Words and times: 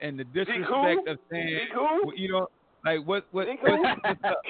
and 0.00 0.18
the 0.18 0.24
disrespect 0.24 1.08
of 1.08 1.18
saying, 1.30 1.60
you 2.16 2.28
know, 2.32 2.48
like 2.84 3.06
what 3.06 3.26
what 3.32 3.46
what's, 3.48 3.82
what's 4.04 4.20
up? 4.24 4.42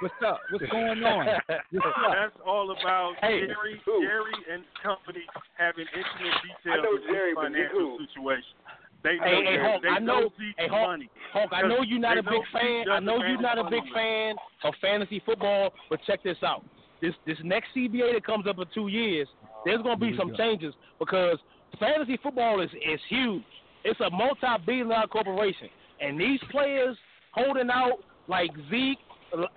What's 0.00 0.14
up? 0.24 0.40
What's 0.50 0.64
going 0.72 1.04
on? 1.04 1.26
What's 1.72 1.86
up? 1.86 2.12
That's 2.16 2.36
all 2.46 2.70
about 2.70 3.12
Hey. 3.20 3.40
Jerry, 3.40 3.80
Who? 3.84 4.00
Jerry 4.00 4.32
and 4.50 4.64
company 4.82 5.20
having 5.58 5.84
intimate 5.92 6.40
details 6.40 6.86
of 6.88 7.04
Jerry, 7.12 7.30
Zeke's 7.32 7.36
but 7.36 7.52
Zeke 7.52 7.68
financial 7.68 7.98
situation. 8.08 8.56
They 9.04 9.16
know, 9.16 9.24
Hey, 9.24 9.36
hey, 9.36 9.44
Jerry. 9.44 9.70
Hulk, 9.70 9.82
they 9.82 9.88
I 9.88 9.98
know- 9.98 10.30
hey, 10.56 10.68
Hulk, 10.72 10.88
money. 10.88 11.10
Hulk, 11.34 11.50
I 11.52 11.62
know 11.68 11.82
you're 11.84 12.00
not 12.00 12.16
a 12.16 12.22
big 12.22 12.40
fan. 12.52 12.88
I 12.90 12.98
know 13.00 13.16
you're 13.20 13.40
not 13.40 13.58
a 13.58 13.68
big 13.68 13.84
fan 13.92 14.36
of 14.64 14.72
fantasy 14.80 15.20
football, 15.26 15.68
but 15.90 16.00
check 16.06 16.22
this 16.22 16.38
out. 16.42 16.64
This 17.02 17.12
this 17.26 17.36
next 17.44 17.68
CBA 17.76 18.12
that 18.14 18.24
comes 18.24 18.46
up 18.46 18.56
in 18.58 18.64
two 18.74 18.88
years, 18.88 19.28
there's 19.66 19.82
gonna 19.82 19.96
be 20.00 20.16
some 20.16 20.32
changes 20.36 20.72
because 20.98 21.36
fantasy 21.78 22.16
football 22.22 22.60
is 22.62 22.70
is 22.72 23.00
huge. 23.08 23.44
It's 23.84 24.00
a 24.00 24.10
multi-billion 24.10 24.88
dollar 24.88 25.06
corporation, 25.06 25.68
and 26.00 26.20
these 26.20 26.40
players 26.50 26.96
holding 27.32 27.70
out 27.70 27.98
like 28.28 28.50
Zeke 28.70 28.98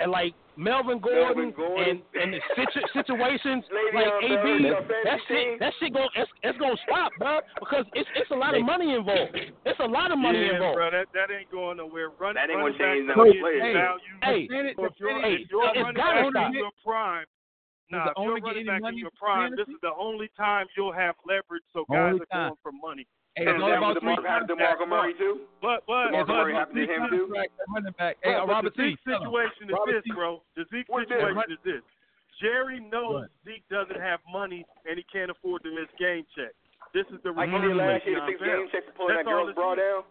like 0.07 0.33
Melvin 0.55 0.99
Gordon, 1.01 1.49
Melvin 1.49 1.51
Gordon. 1.57 1.89
and 2.13 2.21
and 2.21 2.33
the 2.33 2.39
situ- 2.55 2.85
situations 2.93 3.65
like 3.93 4.05
AB. 4.21 4.69
That 5.03 5.17
team. 5.27 5.27
shit 5.27 5.59
that 5.59 5.73
shit 5.79 5.93
going 5.93 6.09
it's, 6.15 6.29
it's 6.43 6.57
gonna 6.59 6.77
stop, 6.85 7.11
bro, 7.17 7.39
because 7.59 7.83
it's 7.93 8.07
it's 8.15 8.29
a 8.31 8.35
lot 8.35 8.55
of 8.55 8.63
money 8.63 8.93
involved. 8.93 9.33
It's 9.65 9.79
a 9.79 9.85
lot 9.89 10.11
of 10.11 10.19
money 10.19 10.45
yeah, 10.45 10.53
involved. 10.53 10.77
bro, 10.77 10.91
that 10.91 11.07
that 11.17 11.33
ain't 11.33 11.49
going 11.49 11.77
nowhere. 11.77 12.09
Run, 12.19 12.35
That 12.35 12.49
ain't 12.53 12.59
running 12.61 12.77
gonna 12.77 12.93
change 12.93 13.07
back 13.09 13.17
nothing 13.17 13.41
players. 13.41 13.73
value. 13.73 14.13
Hey, 14.21 14.47
Planet- 14.47 14.75
if 14.77 14.93
you're, 15.01 15.21
hey, 15.21 15.33
if 15.41 15.49
you're 15.49 15.65
it's 15.67 15.77
running 15.81 15.95
gotta 15.97 16.21
back 16.21 16.31
stop. 16.31 16.47
in 16.47 16.53
your 16.53 16.71
prime, 16.85 17.25
nah, 17.89 18.07
if 18.07 18.13
you're 18.21 18.37
running 18.45 18.65
back 18.69 18.81
in 18.87 18.97
your 19.01 19.11
prime, 19.17 19.51
this 19.57 19.67
is 19.67 19.81
the 19.81 19.91
only 19.97 20.29
time 20.37 20.67
you'll 20.77 20.93
have 20.93 21.15
leverage. 21.25 21.65
So 21.73 21.83
guys 21.89 22.13
are 22.21 22.29
going 22.29 22.61
for 22.61 22.71
money. 22.71 23.07
Hey, 23.35 23.49
And 23.49 23.57
it's 23.57 23.63
all 23.65 23.73
about 23.73 23.97
was 23.97 24.03
three 24.05 24.13
DeMar- 24.13 24.45
contracts. 24.45 24.53
DeMarco 24.53 24.85
Murray 24.87 25.13
too. 25.17 25.41
But 25.61 25.81
but 25.89 26.13
DeMarco 26.13 26.27
but, 26.27 26.33
Murray 26.37 26.53
happened 26.53 26.77
to 26.77 26.85
Zeke 26.85 26.93
him 26.93 27.09
too. 27.09 27.25
Running 27.73 27.93
back. 27.97 28.17
Hey, 28.21 28.29
Right, 28.37 28.37
uh, 28.37 28.45
but 28.45 28.53
Robert 28.53 28.75
the 28.77 28.83
T. 28.83 28.89
Zeke 28.93 28.99
situation 29.09 29.63
is 29.69 29.73
Robert 29.73 29.91
this, 29.97 30.03
T. 30.05 30.11
bro. 30.13 30.41
The 30.55 30.63
Zeke 30.69 30.85
What's 30.89 31.09
this? 31.09 31.17
situation 31.17 31.51
is 31.57 31.61
this. 31.65 31.81
Jerry 32.41 32.79
knows 32.93 33.25
What? 33.25 33.29
Zeke 33.45 33.65
doesn't 33.73 33.97
have 33.99 34.19
money 34.29 34.61
and 34.85 34.97
he 35.01 35.05
can't 35.09 35.31
afford 35.33 35.63
to 35.65 35.69
miss 35.73 35.89
game 35.97 36.25
check. 36.37 36.53
This 36.93 37.09
is 37.09 37.17
the 37.25 37.31
Like 37.33 37.49
he 37.49 37.55
reverse 37.57 37.73
did 37.73 37.77
last 37.77 38.05
year, 38.05 38.15
the 38.21 38.21
Le'Veon 38.21 38.29
six 38.29 38.41
game 38.45 38.67
check 38.69 38.83
for 38.85 38.93
pulling 38.93 39.15
That's 39.17 39.25
that 39.25 39.33
all 39.33 39.43
girl's 39.49 39.55
bra 39.57 39.73
down. 39.81 40.01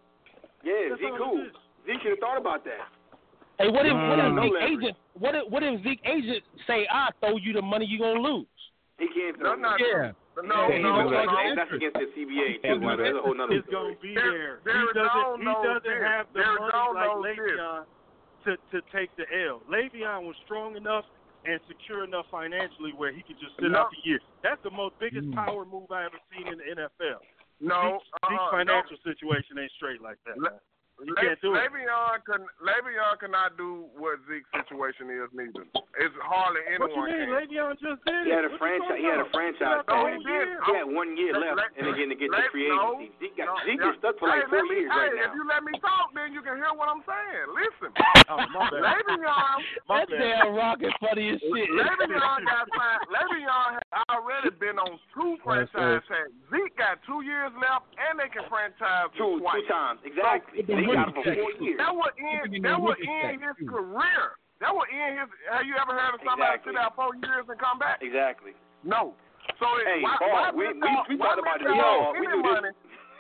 Yeah, 0.67 0.75
That's 0.91 1.01
Zeke 1.03 1.15
cool. 1.19 1.47
Zeke 1.87 2.01
should 2.03 2.11
have 2.19 2.23
thought 2.23 2.39
about 2.43 2.65
that. 2.67 2.91
Hey, 3.63 3.71
what 3.71 3.87
if 3.87 3.95
what 3.95 4.19
if 4.19 4.27
Mm. 4.27 4.35
Zeke 4.35 4.35
No 4.35 4.43
leverage. 4.51 4.67
agent 4.83 4.97
what 5.15 5.35
if 5.39 5.45
what 5.47 5.63
if 5.63 5.75
Zeke 5.87 6.03
agent 6.11 6.43
say 6.67 6.89
I 6.91 7.11
throw 7.23 7.37
you 7.39 7.53
the 7.55 7.63
money 7.63 7.87
you 7.87 7.99
gonna 8.03 8.19
lose? 8.19 8.47
He 8.99 9.09
can't 9.09 9.39
No, 9.41 9.55
not 9.55 9.81
Yeah. 9.81 10.13
No, 10.43 10.69
Yeah, 10.69 10.77
he 10.77 10.83
no, 10.83 10.93
was 10.93 11.11
no. 11.11 11.17
like 11.17 11.27
no. 11.29 11.55
That's 11.57 11.73
against 11.73 11.97
the 11.99 12.07
CBA 12.17 12.63
too. 12.63 12.81
man. 12.81 12.97
That's 12.99 13.17
a 13.17 13.21
whole 13.21 13.35
nother 13.35 13.55
Is 13.57 13.65
story. 13.69 13.73
going 13.83 13.97
to 13.97 14.01
be 14.03 14.15
There- 14.15 14.31
there. 14.33 14.61
there 14.65 14.81
he 14.81 14.93
doesn't. 14.95 15.41
he 15.41 15.45
doesn't 15.45 15.83
this. 15.85 16.03
have 16.03 16.27
the 16.33 16.41
There 16.41 16.53
is 16.55 16.61
money 16.61 16.95
like 16.95 17.07
no 17.09 17.23
this. 17.23 17.37
Le'Veon 17.39 17.85
to 18.45 18.57
to 18.73 18.81
take 18.93 19.15
the 19.17 19.27
L. 19.49 19.61
Le'Veon 19.69 20.23
was 20.27 20.37
strong 20.45 20.77
enough 20.77 21.05
and 21.45 21.61
secure 21.69 22.05
enough 22.05 22.27
financially 22.31 22.93
where 22.93 23.13
he 23.13 23.23
could 23.23 23.39
just 23.41 23.57
sit 23.57 23.71
No. 23.71 23.81
out 23.81 23.91
the 23.91 23.99
year. 24.09 24.21
That's 24.43 24.63
the 24.63 24.71
most 24.71 24.99
biggest 24.99 25.27
Mm. 25.31 25.35
power 25.35 25.65
move 25.65 25.91
I 25.91 26.05
ever 26.05 26.19
seen 26.33 26.47
in 26.49 26.59
the 26.59 26.65
NFL. 26.71 27.21
No, 27.61 27.99
Zeke's, 27.99 28.31
Zeke's 28.31 28.41
uh, 28.43 28.51
financial 28.51 28.97
situation 29.05 29.59
ain't 29.59 29.71
straight 29.73 30.01
like 30.01 30.19
that. 30.25 30.39
Le- 30.39 30.51
man. 30.51 30.61
You 31.03 31.15
Le- 31.19 31.23
can't 31.23 31.41
do 31.43 31.55
it. 31.55 31.59
Le'Veon 31.59 32.23
can 32.23 32.43
Le'Veon 32.63 33.15
cannot 33.19 33.59
do 33.59 33.91
what 33.99 34.23
Zeke's 34.31 34.47
situation 34.55 35.11
is 35.11 35.27
neither. 35.35 35.67
It's 35.99 36.15
hardly 36.23 36.63
anyone. 36.71 36.95
What 36.95 37.11
you 37.11 37.19
anyone 37.27 37.43
mean? 37.43 37.51
can. 37.51 37.59
Le'Veon 37.59 37.75
just 37.83 38.01
did 38.07 38.23
He 38.27 38.31
had 38.31 38.47
a 38.47 38.55
What 38.55 38.63
franchise. 38.63 38.99
He 39.03 39.07
had 39.11 39.19
a 39.19 39.29
franchise 39.35 39.83
No, 39.91 39.99
tag. 39.99 40.15
he 40.15 40.19
did. 40.23 40.47
He 40.63 40.73
had 40.79 40.87
one 40.87 41.11
year 41.19 41.35
Let- 41.35 41.59
left, 41.59 41.75
let- 41.75 41.75
and 41.83 41.87
again 41.91 42.09
to 42.09 42.17
get 42.17 42.31
the 42.31 42.39
let- 42.39 42.51
free 42.55 42.71
no, 42.71 43.03
agency. 43.03 43.19
Zeke 43.19 43.37
got 43.43 43.47
no, 43.51 43.55
Zeke 43.67 43.83
yeah. 43.83 43.91
is 43.91 43.97
stuck 43.99 44.15
for 44.23 44.29
like 44.31 44.47
hey, 44.47 44.51
four 44.55 44.63
me, 44.71 44.79
years 44.79 44.93
hey, 44.95 44.99
right 45.11 45.15
If 45.19 45.27
now. 45.27 45.35
you 45.35 45.43
let 45.51 45.63
me 45.67 45.73
talk, 45.83 46.07
then 46.15 46.29
you 46.33 46.41
can 46.47 46.55
hear 46.57 46.71
what 46.79 46.87
I'm 46.87 47.03
saying. 47.03 47.47
Listen, 47.51 47.91
Oh, 48.31 48.39
my 48.55 48.71
bad. 48.71 49.03
Le'Veon, 49.03 49.59
My 49.91 50.07
That 50.07 50.09
bad. 50.09 50.23
damn 50.23 50.55
rocket 50.55 50.93
funny 51.03 51.35
as 51.35 51.41
shit. 51.43 51.69
Le'Veon 51.75 52.39
got 52.47 52.67
signed. 52.71 53.03
Le'Veon 53.11 53.69
has 53.75 54.07
already 54.15 54.51
been 54.63 54.79
on 54.79 55.03
two 55.19 55.35
franchise 55.43 56.03
tags. 56.07 56.31
Zeke 56.51 56.77
got 56.79 57.03
two 57.11 57.27
years 57.27 57.51
left, 57.59 57.91
and 57.99 58.19
they 58.23 58.31
can 58.31 58.47
franchise 58.49 59.11
Two 59.19 59.43
twice. 59.43 59.61
two 59.61 59.67
times 59.69 59.99
exactly. 60.07 60.63
the 60.63 60.75
And 60.93 61.01
he 61.01 61.05
got 61.05 61.09
him 61.09 61.17
rookie 61.17 61.33
for 61.33 61.41
four 61.41 61.53
years. 61.65 61.79
That 61.81 61.93
would 61.97 62.15
end. 62.21 62.55
in 62.55 62.63
That 62.63 62.77
the 62.77 62.85
would 62.85 62.99
end 63.01 63.37
his 63.43 63.57
career. 63.69 64.25
That 64.61 64.71
would 64.77 64.89
end 64.93 65.13
his. 65.19 65.29
Have 65.51 65.65
you 65.67 65.75
ever 65.81 65.93
heard 65.97 66.15
of 66.15 66.21
somebody 66.23 66.55
Exactly. 66.61 66.73
sit 66.73 66.81
out 66.81 66.95
four 66.95 67.13
years 67.19 67.45
and 67.49 67.59
come 67.59 67.79
back? 67.83 67.99
Exactly. 68.05 68.53
No. 68.85 69.17
So 69.59 69.67
Hey, 69.83 70.03
why, 70.05 70.17
Paul, 70.23 70.31
why 70.31 70.51
we 70.55 70.71
miss 70.71 70.79
we 70.79 70.89
out- 70.89 71.07
we 71.11 71.15
talked 71.19 71.41
about 71.43 71.59
this. 71.59 71.67
out 71.71 71.83
Paul. 71.83 72.01
on 72.07 72.13
We 72.15 72.27
any 72.27 72.37
do 72.37 72.43
this. 72.43 72.53
money? 72.63 72.73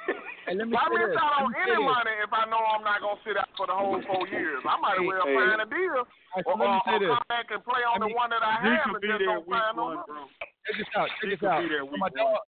Hey, 0.43 0.59
let 0.59 0.67
me 0.67 0.75
Why 0.75 0.83
say 0.91 0.99
miss 0.99 1.15
this. 1.15 1.23
out 1.23 1.35
on 1.39 1.55
any 1.55 1.79
money 1.79 2.11
if 2.27 2.33
I 2.35 2.43
know 2.51 2.59
I'm 2.59 2.83
not 2.83 2.99
gonna 2.99 3.21
sit 3.23 3.39
out 3.39 3.47
for 3.57 3.67
the 3.71 3.75
whole 3.79 3.95
four 4.11 4.27
years? 4.27 4.59
I 4.67 4.75
might 4.83 4.99
as 4.99 5.07
well 5.07 5.23
hey. 5.23 5.35
find 5.39 5.63
a 5.63 5.67
deal 5.71 6.03
Hey, 6.35 6.43
so 6.43 6.51
or, 6.51 6.67
or, 6.67 6.83
say 6.83 6.95
or 6.95 6.99
this. 6.99 7.09
come 7.15 7.27
back 7.31 7.47
and 7.55 7.63
play 7.63 7.83
on 7.87 7.95
I 7.95 7.99
the 8.03 8.07
mean, 8.11 8.17
one 8.19 8.31
that 8.35 8.43
I 8.43 8.55
have 8.59 8.91
and 8.91 8.99
just 9.03 9.23
don't 9.23 9.47
week 9.47 9.55
sign 9.55 9.77
no 9.79 9.83
one, 9.87 9.95
more. 10.03 10.05
bro. 10.11 10.27
Check 10.67 10.77
this 10.83 10.91
out. 10.99 11.07
Check 11.23 11.31
He 11.31 11.39
this 11.39 11.43
out. 11.47 11.63
be 11.63 11.69
there 11.71 11.87
So 11.87 11.95
week 11.95 12.03
my 12.03 12.11
dog, 12.11 12.39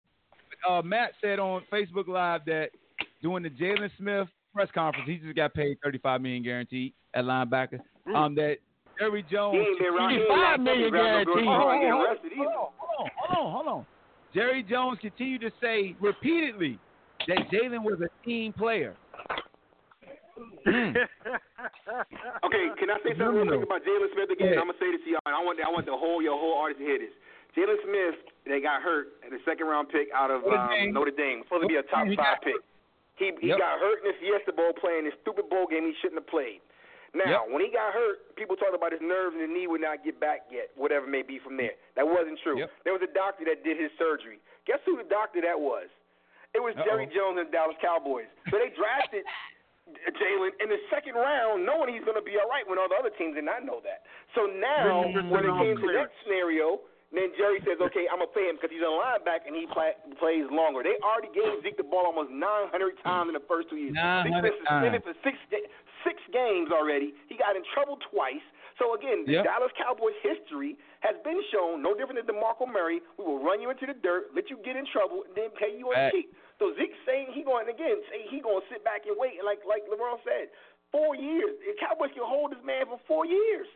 uh, 0.67 0.83
Matt 0.83 1.15
said 1.23 1.39
on 1.39 1.63
Facebook 1.71 2.09
Live 2.11 2.43
that 2.47 2.71
doing 3.23 3.45
the 3.47 3.51
Jaylon 3.55 3.91
Smith 3.99 4.27
press 4.55 4.69
conference, 4.75 5.09
he 5.09 5.17
just 5.17 5.35
got 5.37 5.53
paid 5.55 5.77
35 5.83 6.21
million 6.21 6.43
guaranteed 6.43 6.93
at 7.15 7.25
linebacker. 7.25 7.81
Mm. 8.09 8.15
Um, 8.17 8.35
that 8.37 8.57
Jerry 8.99 9.25
Jones. 9.31 9.57
He 9.57 9.61
ain't. 9.61 9.79
He 9.81 10.17
ain't 10.17 10.29
Five 10.29 10.59
like 10.59 10.61
million 10.61 10.91
grab 10.91 11.03
no 11.03 11.25
girl 11.25 11.25
guaranteed. 11.25 11.37
tomorrow 11.45 11.71
and 11.73 11.83
get 11.83 11.91
Hold 11.91 12.01
on, 12.01 12.07
arrested 12.07 12.33
either. 12.33 12.45
hold 12.45 12.55
on, 12.55 12.71
hold 12.79 13.01
on, 13.01 13.11
hold 13.19 13.47
on, 13.47 13.53
hold 13.53 13.69
on. 13.69 13.87
Jerry 14.35 14.63
Jones 14.63 14.99
continued 15.01 15.41
to 15.43 15.51
say 15.61 15.95
repeatedly 16.01 16.79
that 17.29 17.39
Jaylon 17.53 17.83
was 17.83 17.99
a 18.01 18.11
team 18.27 18.53
player. 18.53 18.95
Okay, 22.45 22.65
can 22.79 22.91
I 22.91 22.99
say 23.01 23.17
something 23.17 23.41
real 23.41 23.49
quick 23.49 23.65
about 23.65 23.83
Jaylon 23.87 24.11
Smith 24.13 24.31
again? 24.31 24.53
Yeah. 24.53 24.61
I'm 24.61 24.69
gonna 24.69 24.79
say 24.83 24.91
this 24.93 25.01
to 25.07 25.11
y'all, 25.17 25.25
and 25.27 25.35
I 25.35 25.41
want 25.41 25.57
I 25.63 25.71
want 25.71 25.87
the 25.87 25.97
whole 25.97 26.21
your 26.21 26.37
whole 26.37 26.61
audience 26.61 26.79
to 26.83 26.85
hear 26.85 26.99
this. 27.01 27.15
Jaylon 27.57 27.79
Smith, 27.87 28.19
they 28.45 28.61
got 28.61 28.83
hurt 28.83 29.15
at 29.25 29.31
the 29.31 29.39
second 29.47 29.67
round 29.71 29.89
pick 29.89 30.09
out 30.13 30.31
of 30.31 30.43
Notre 30.43 30.59
um, 30.59 30.71
Dame. 30.75 30.93
Notre 30.93 31.15
Dame, 31.15 31.43
supposed 31.47 31.65
to 31.65 31.71
be 31.71 31.79
a 31.81 31.87
top 31.87 32.05
five 32.19 32.43
pick. 32.45 32.59
He 33.17 33.31
he 33.41 33.49
Yep. 33.55 33.59
got 33.59 33.79
hurt 33.79 34.03
in 34.03 34.11
the 34.11 34.17
Fiesta 34.19 34.53
Bowl 34.53 34.73
playing 34.75 35.05
this 35.05 35.15
stupid 35.23 35.49
bowl 35.49 35.67
game 35.67 35.85
he 35.87 35.95
shouldn't 36.03 36.19
have 36.21 36.27
played. 36.27 36.61
Now, 37.15 37.47
Yep. 37.47 37.55
when 37.55 37.63
he 37.63 37.71
got 37.71 37.95
hurt, 37.95 38.35
people 38.35 38.57
talked 38.57 38.75
about 38.75 38.91
his 38.91 39.01
nerves 39.01 39.35
and 39.39 39.43
the 39.43 39.47
knee 39.47 39.69
would 39.69 39.81
not 39.81 40.03
get 40.03 40.19
back 40.19 40.51
yet, 40.51 40.71
whatever 40.75 41.07
it 41.07 41.11
may 41.15 41.23
be 41.23 41.39
from 41.39 41.57
there. 41.57 41.75
That 41.95 42.09
wasn't 42.09 42.41
true. 42.43 42.59
Yep. 42.59 42.71
There 42.83 42.93
was 42.93 43.03
a 43.03 43.13
doctor 43.15 43.45
that 43.47 43.63
did 43.63 43.79
his 43.79 43.93
surgery. 43.99 44.41
Guess 44.67 44.81
who 44.85 44.97
the 44.97 45.05
doctor 45.07 45.41
that 45.43 45.59
was? 45.59 45.87
It 46.55 46.63
was 46.63 46.75
Uh-oh. 46.77 46.85
Jerry 46.85 47.07
Jones 47.07 47.39
and 47.39 47.47
the 47.49 47.53
Dallas 47.53 47.77
Cowboys. 47.81 48.27
So 48.51 48.59
they 48.59 48.71
drafted 48.71 49.25
Jaylon 50.19 50.51
in 50.61 50.69
the 50.71 50.79
second 50.91 51.15
round, 51.15 51.65
knowing 51.65 51.93
he's 51.95 52.03
going 52.05 52.17
to 52.17 52.23
be 52.25 52.35
all 52.41 52.49
right 52.49 52.67
when 52.67 52.79
all 52.79 52.89
the 52.89 52.97
other 52.97 53.11
teams 53.11 53.35
did 53.37 53.45
not 53.45 53.65
know 53.65 53.81
that. 53.85 54.03
So 54.35 54.47
now, 54.47 55.05
when 55.31 55.45
it 55.45 55.55
came 55.61 55.77
to 55.77 55.89
that 55.93 56.11
scenario, 56.25 56.81
then 57.17 57.31
Jerry 57.39 57.63
says, 57.63 57.79
okay, 57.81 58.11
I'm 58.11 58.19
going 58.19 58.31
to 58.31 58.37
pay 58.37 58.47
him 58.51 58.57
because 58.59 58.75
he's 58.75 58.83
a 58.83 58.91
linebacker 58.91 59.47
and 59.51 59.57
he 59.57 59.67
play, 59.71 59.95
plays 60.19 60.47
longer. 60.51 60.83
They 60.83 60.99
already 61.03 61.31
gave 61.31 61.63
Zeke 61.63 61.79
the 61.79 61.87
ball 61.87 62.07
almost 62.11 62.35
900 62.35 62.71
times 63.03 63.31
in 63.31 63.37
the 63.39 63.45
first 63.47 63.71
two 63.71 63.79
years. 63.79 63.95
Zeke's 63.95 64.35
900 64.35 64.43
been 64.43 64.57
suspended 64.65 65.03
for 65.07 65.15
six, 65.23 65.37
six 66.03 66.17
games 66.35 66.75
already. 66.75 67.15
He 67.31 67.39
got 67.39 67.55
in 67.55 67.63
trouble 67.73 67.97
twice. 68.11 68.43
So 68.83 68.99
again, 68.99 69.23
the 69.23 69.39
Yep. 69.39 69.45
Dallas 69.47 69.71
Cowboys 69.79 70.19
history 70.27 70.75
has 71.07 71.15
been 71.23 71.39
shown, 71.55 71.79
no 71.79 71.95
different 71.95 72.19
than 72.19 72.27
DeMarco 72.35 72.67
Murray. 72.67 72.99
We 73.15 73.23
will 73.23 73.39
run 73.39 73.63
you 73.63 73.71
into 73.71 73.87
the 73.87 73.95
dirt, 73.95 74.35
let 74.35 74.51
you 74.51 74.59
get 74.67 74.75
in 74.75 74.83
trouble, 74.91 75.23
and 75.23 75.35
then 75.39 75.55
pay 75.55 75.71
you 75.71 75.95
on 75.95 76.11
Fact. 76.11 76.15
cheap. 76.19 76.35
So 76.59 76.75
Zeke 76.75 76.95
saying 77.07 77.31
he 77.35 77.47
going 77.47 77.71
again, 77.71 78.03
say 78.11 78.27
he 78.27 78.43
going 78.43 78.59
to 78.63 78.67
sit 78.67 78.83
back 78.83 79.07
and 79.07 79.15
wait, 79.15 79.39
and 79.39 79.47
like 79.47 79.63
like 79.63 79.87
LeBron 79.87 80.19
said, 80.27 80.51
four 80.91 81.15
years. 81.15 81.55
The 81.63 81.75
Cowboys 81.79 82.11
can 82.15 82.27
hold 82.27 82.51
this 82.51 82.63
man 82.67 82.87
for 82.91 82.99
four 83.07 83.27
years. 83.27 83.67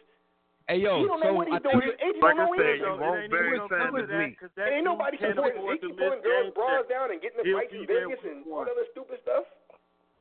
Hey 0.68 0.84
yo, 0.84 1.00
he 1.00 1.08
don't 1.08 1.20
know 1.20 1.32
so 1.32 1.32
what 1.32 1.48
he's 1.48 1.56
I 1.56 1.64
doing. 1.64 1.80
think 1.80 1.96
His 1.96 2.00
agent 2.04 2.20
like 2.20 2.36
don't 2.36 2.44
know 2.44 2.52
I 2.52 2.56
said, 2.60 2.66
either. 2.68 2.76
he 2.76 3.00
won't 3.00 3.16
it 3.18 3.22
ain't 3.24 3.32
bury 3.32 3.46
even 3.48 3.56
no 3.56 3.92
with 3.92 4.02
of 4.04 4.08
that, 4.12 4.18
me. 4.20 4.36
'cause 4.36 4.50
that 4.56 4.68
Ain't 4.68 4.84
nobody 4.84 5.16
can't 5.16 5.32
supporting 5.32 5.58
afford 5.58 5.72
Zeke. 5.72 5.80
to 5.80 5.88
He 5.88 5.92
miss 5.96 6.04
pulling 6.04 6.20
girls' 6.22 6.52
bras 6.54 6.84
down 6.92 7.06
and 7.10 7.20
getting 7.24 7.38
in 7.40 7.44
He'll 7.48 7.56
fights 7.56 7.72
in 7.72 7.86
Vegas 7.88 8.20
and 8.28 8.44
all 8.52 8.60
other 8.68 8.84
stupid 8.92 9.18
stuff. 9.24 9.44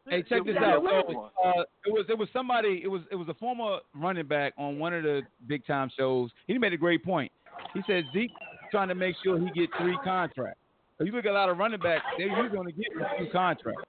Hey, 0.07 0.23
check 0.23 0.45
this 0.47 0.55
out. 0.55 0.79
So, 0.87 1.31
uh, 1.43 1.63
it 1.85 1.91
was 1.91 2.05
it 2.07 2.17
was 2.17 2.29
somebody. 2.31 2.79
It 2.81 2.87
was 2.87 3.01
it 3.11 3.15
was 3.19 3.27
a 3.27 3.33
former 3.35 3.79
running 3.93 4.25
back 4.25 4.53
on 4.57 4.79
one 4.79 4.93
of 4.93 5.03
the 5.03 5.21
big 5.47 5.65
time 5.67 5.89
shows. 5.99 6.31
He 6.47 6.57
made 6.57 6.71
a 6.71 6.77
great 6.77 7.03
point. 7.03 7.29
He 7.73 7.81
said 7.85 8.05
Zeke 8.13 8.31
trying 8.71 8.87
to 8.87 8.95
make 8.95 9.17
sure 9.21 9.37
he 9.37 9.49
get 9.51 9.69
three 9.77 9.97
contracts. 10.03 10.61
So 10.97 11.05
you 11.05 11.11
look 11.13 11.25
at 11.25 11.31
a 11.31 11.37
lot 11.37 11.49
of 11.49 11.57
running 11.57 11.79
backs, 11.79 12.05
they 12.17 12.25
usually 12.25 12.49
going 12.49 12.65
to 12.67 12.73
get 12.73 12.89
two 13.19 13.29
contracts. 13.31 13.83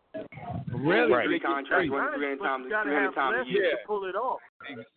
Rarely 0.77 1.13
Right. 1.13 1.27
Three 1.27 1.39
get 1.41 1.47
contracts, 1.49 1.89
three. 1.89 1.91
one- 1.91 2.13
300 2.13 2.39
times- 2.41 2.65
you 2.65 2.71
gotta 2.71 2.91
have 2.91 3.15
times 3.15 3.33
leverage 3.39 3.49
year. 3.49 3.71
to 3.73 3.79
pull 3.87 4.05
it 4.05 4.15
off. 4.15 4.41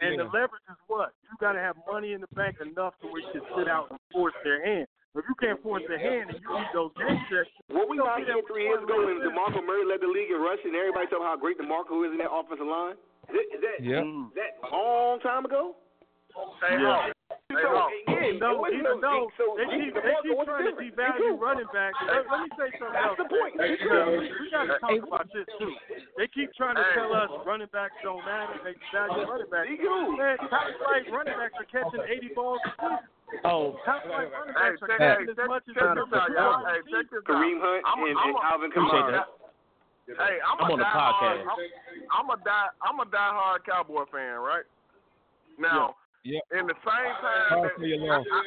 And 0.01 0.19
the 0.19 0.25
leverage 0.25 0.61
is 0.69 0.77
what? 0.87 1.13
You 1.23 1.37
got 1.39 1.53
to 1.53 1.59
have 1.59 1.75
money 1.87 2.13
in 2.13 2.21
the 2.21 2.27
bank 2.35 2.59
enough 2.59 2.97
to 2.99 3.07
where 3.07 3.21
you 3.21 3.31
can 3.31 3.41
sit 3.55 3.67
out 3.67 3.89
and 3.91 3.99
force 4.11 4.33
their 4.43 4.63
hand. 4.63 4.87
If 5.15 5.25
you 5.27 5.35
can't 5.35 5.61
force 5.63 5.83
their 5.87 5.99
hand 5.99 6.29
and 6.31 6.39
you 6.39 6.49
need 6.53 6.67
those 6.73 6.91
game 6.97 7.19
checks, 7.29 7.49
What 7.67 7.89
we 7.89 7.97
you 7.97 8.03
got 8.03 8.17
don't 8.17 8.25
here 8.27 8.43
three 8.47 8.63
years 8.63 8.83
ago 8.83 9.05
when 9.05 9.19
DeMarco 9.19 9.63
Murray 9.65 9.85
led 9.85 9.99
the 10.01 10.07
league 10.07 10.31
in 10.31 10.39
rushing, 10.41 10.75
everybody 10.75 11.07
talking 11.07 11.25
how 11.25 11.35
great 11.37 11.57
DeMarco 11.59 12.05
is 12.05 12.11
in 12.11 12.17
that 12.19 12.31
offensive 12.31 12.67
line. 12.67 12.95
Is 13.27 13.35
that, 13.35 13.55
is 13.55 13.61
that, 13.61 13.77
Yep. 13.83 14.03
Mm. 14.03 14.33
that 14.35 14.71
long 14.71 15.19
time 15.19 15.45
ago? 15.45 15.75
Hey, 16.63 16.79
Yeah. 16.81 17.11
Hawk, 17.59 17.91
So 17.91 18.11
again, 18.11 18.39
no, 18.39 18.47
it 18.51 18.59
wasn't 18.61 18.79
even 18.81 18.97
no 18.99 19.03
though 19.03 19.25
so 19.35 19.45
they 19.59 19.67
Zeke 19.67 19.91
keep, 19.91 19.93
they 19.99 20.15
keep 20.23 20.35
was 20.37 20.47
trying 20.47 20.67
to 20.69 20.73
devalue 20.79 21.35
running 21.35 21.69
back. 21.75 21.91
Let, 22.07 22.23
let 22.31 22.39
me 22.45 22.49
say 22.55 22.69
something 22.79 22.95
That's 22.95 23.11
else. 23.11 23.19
the 23.19 23.27
point. 23.27 23.53
man. 23.59 23.67
Me 23.67 23.75
Because 23.75 24.07
we 24.39 24.47
got 24.51 24.65
to 24.71 24.75
talk 24.79 24.97
about 25.03 25.27
this 25.35 25.47
too. 25.59 25.73
They 26.15 26.27
keep 26.31 26.49
trying 26.55 26.77
to 26.79 26.85
tell 26.95 27.11
us 27.11 27.29
running 27.43 27.71
backs 27.75 27.97
don't 28.05 28.23
matter. 28.23 28.55
They 28.63 28.75
devalue 28.93 29.27
running 29.27 29.51
backs. 29.51 29.67
Zeke 29.67 29.83
who? 29.83 30.15
Man, 30.15 30.37
top 30.47 30.67
flight 30.79 31.05
running 31.11 31.35
backs 31.35 31.57
are 31.59 31.69
catching 31.69 32.03
80 32.05 32.31
balls 32.37 32.61
a 32.63 32.71
season. 32.79 33.03
Oh, 33.47 33.79
Top 33.87 34.03
flight 34.03 34.27
running 34.27 34.55
Hey, 34.59 34.75
backs 34.75 34.83
are 34.83 34.91
catching 34.91 35.27
hey, 35.27 35.31
as 35.31 35.37
check, 35.39 35.47
much 35.47 35.63
as 35.67 35.75
they're 35.79 35.95
this 35.95 36.11
out, 36.11 36.29
y'all. 36.35 36.63
Hey, 36.67 36.79
check 36.91 37.07
this 37.09 37.23
out. 37.23 37.31
Kareem 37.31 37.57
Hunt 37.63 37.83
I'm 37.87 38.03
a- 38.03 38.11
and, 38.11 38.17
I'm 38.19 38.35
and 38.35 38.43
Alvin 38.43 38.71
Kamara. 38.75 39.23
Hey, 40.11 40.43
I'm, 40.43 40.59
I'm 40.59 40.67
a 40.67 40.73
on 40.75 40.79
the 40.79 40.89
podcast. 40.91 41.45
Hard, 41.47 41.61
I'm, 42.11 42.27
I'm 42.27 42.27
a 42.35 42.37
die. 42.43 42.67
I'm 42.83 42.99
a 42.99 43.05
diehard 43.07 43.63
Cowboy 43.63 44.03
fan, 44.11 44.43
right? 44.43 44.67
Now, 45.59 45.95
Yeah. 46.23 46.39
in 46.53 46.67
the 46.69 46.77
same 46.85 47.13
time, 47.21 47.65
that 47.65 48.21
I. 48.21 48.41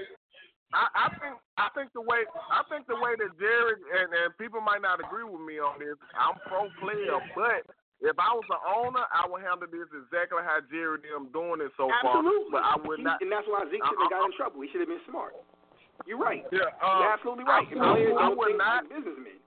I, 0.74 1.06
I 1.06 1.08
think 1.22 1.38
I 1.54 1.70
think 1.70 1.94
the 1.94 2.02
way 2.02 2.26
I 2.50 2.66
think 2.66 2.90
the 2.90 2.98
way 2.98 3.14
that 3.14 3.30
Jerry 3.38 3.78
and, 3.94 4.10
and 4.10 4.34
people 4.42 4.58
might 4.58 4.82
not 4.82 4.98
agree 4.98 5.22
with 5.22 5.38
me 5.38 5.62
on 5.62 5.78
this. 5.78 5.94
I'm 6.18 6.34
pro 6.50 6.66
player, 6.82 7.14
but 7.38 7.62
if 8.02 8.18
I 8.18 8.34
was 8.34 8.42
the 8.50 8.58
owner, 8.58 9.06
I 9.14 9.22
would 9.30 9.46
handle 9.46 9.70
this 9.70 9.86
exactly 9.94 10.42
how 10.42 10.58
Jerry 10.66 10.98
them 11.06 11.30
doing 11.30 11.62
it 11.62 11.70
so 11.78 11.86
far. 12.02 12.18
Absolutely. 12.18 12.50
far. 12.50 12.58
But 12.58 12.62
I 12.66 12.74
would 12.82 12.98
He- 12.98 13.06
not. 13.06 13.22
And 13.22 13.30
that's 13.30 13.46
why 13.46 13.62
Zeke 13.70 13.86
shouldn't 13.86 14.02
have 14.02 14.10
got 14.10 14.26
in 14.26 14.34
trouble. 14.34 14.66
He 14.66 14.68
should 14.74 14.82
have 14.82 14.90
been 14.90 15.06
smart. 15.06 15.38
You're 16.10 16.18
right. 16.18 16.42
Yeah, 16.50 16.66
You're 16.74 17.06
uh, 17.06 17.14
absolutely 17.14 17.46
right. 17.46 17.62
I, 17.62 17.70
And 17.70 17.78
players 17.94 18.16
I 18.18 18.22
don't 18.26 18.38
would 18.42 18.58
not. 18.58 18.80
businessmen. 18.90 19.38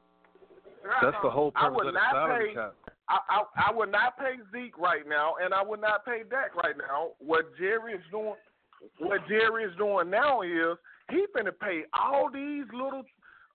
That's 1.04 1.20
the 1.20 1.28
whole 1.30 1.52
I 1.60 1.68
purpose 1.68 1.76
would 1.76 1.88
of 1.92 1.94
the 1.94 2.00
not 2.00 2.12
salary 2.16 2.56
pay. 2.56 2.56
cap. 2.56 2.72
I, 3.10 3.20
I 3.30 3.70
I 3.70 3.76
would 3.76 3.92
not 3.92 4.18
pay 4.18 4.36
Zeke 4.52 4.78
right 4.78 5.08
now, 5.08 5.36
and 5.44 5.54
I 5.54 5.64
would 5.64 5.82
not 5.82 6.06
pay 6.06 6.24
Dak 6.30 6.56
right 6.56 6.76
now. 6.78 7.12
What 7.20 7.58
Jerry 7.58 7.94
is 7.94 8.04
doing, 8.12 8.36
what 9.00 9.22
Jerry 9.28 9.64
is 9.64 9.76
doing 9.78 10.10
now 10.10 10.42
is 10.42 10.78
he 11.10 11.26
finna 11.36 11.58
pay 11.58 11.84
all 11.94 12.30
these 12.32 12.66
little 12.74 13.04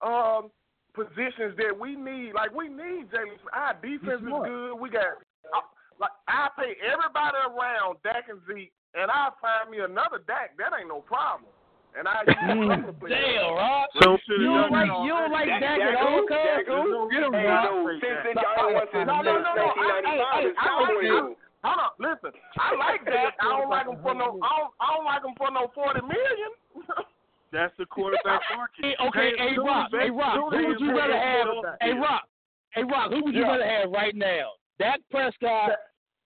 um, 0.00 0.50
positions 0.94 1.54
that 1.58 1.78
we 1.78 1.96
need. 1.96 2.32
Like 2.34 2.54
we 2.54 2.68
need 2.68 3.10
Jaylon. 3.12 3.36
Our 3.52 3.74
defense 3.74 4.22
is 4.22 4.28
good. 4.44 4.74
We 4.74 4.88
got 4.88 5.20
uh, 5.52 5.68
like 6.00 6.16
I 6.28 6.48
pay 6.56 6.72
everybody 6.80 7.36
around 7.44 7.98
Dak 8.04 8.28
and 8.28 8.40
Zeke, 8.48 8.72
and 8.94 9.10
I 9.10 9.30
find 9.40 9.70
me 9.70 9.80
another 9.80 10.24
Dak. 10.26 10.56
That 10.56 10.72
ain't 10.78 10.88
no 10.88 11.00
problem. 11.00 11.50
And 11.92 12.08
I 12.08 12.24
use 12.24 12.36
Mm. 12.42 12.72
other 12.72 12.94
damn, 13.04 13.52
Rob. 13.52 13.88
So 14.00 14.16
You 14.32 14.48
don't 14.48 14.72
like 14.72 14.88
you 15.04 15.12
don't 15.12 15.32
like 15.32 15.48
Dak- 15.48 15.60
Dak 15.60 15.76
Dak 15.76 15.92
at 15.92 16.00
all, 16.00 16.24
cuz? 16.24 17.12
Get 17.12 17.22
him, 17.22 17.32
Rob. 17.36 17.84
since 18.00 18.16
since 18.24 18.38
y'all 18.40 18.64
ain't 18.64 18.74
won 18.80 18.86
since 18.92 19.06
No, 19.06 19.16
no, 19.20 19.32
no, 19.44 19.50
no. 19.52 19.66
I- 19.68 20.00
hey, 20.00 20.08
1995, 20.08 20.32
hey, 20.32 20.48
it's 20.48 20.56
I 20.56 20.64
Cowboy 20.64 21.04
like- 21.04 21.36
Hold 21.62 21.78
on, 21.78 21.92
listen. 22.02 22.32
I 22.58 22.68
like 22.74 23.04
that. 23.06 23.38
I 23.38 23.44
don't 23.54 23.70
like 23.70 23.86
him 23.86 23.98
for 24.02 24.14
no. 24.18 24.34
I 24.42 24.50
don't, 24.58 24.72
I 24.82 24.86
don't 24.96 25.04
like 25.06 25.22
him 25.22 25.34
for 25.38 25.50
no 25.52 25.70
forty 25.76 26.00
million. 26.02 26.50
That's 27.52 27.70
the 27.78 27.86
quarterback 27.86 28.40
market. 28.56 28.82
Hey, 28.82 28.94
okay, 28.98 29.30
hey 29.38 29.54
Rock, 29.60 29.90
hey 29.92 30.10
Rock, 30.10 30.50
who 30.50 30.66
would 30.66 30.80
you 30.80 30.90
rather 30.96 31.14
have? 31.20 31.46
Hey 31.80 31.92
Rock, 31.92 32.24
hey 32.72 32.82
Rock, 32.82 33.12
who 33.12 33.22
would 33.22 33.34
you 33.34 33.42
rather 33.44 33.68
have 33.68 33.90
right 33.92 34.16
now? 34.16 34.56
Dak 34.80 34.98
Prescott 35.10 35.76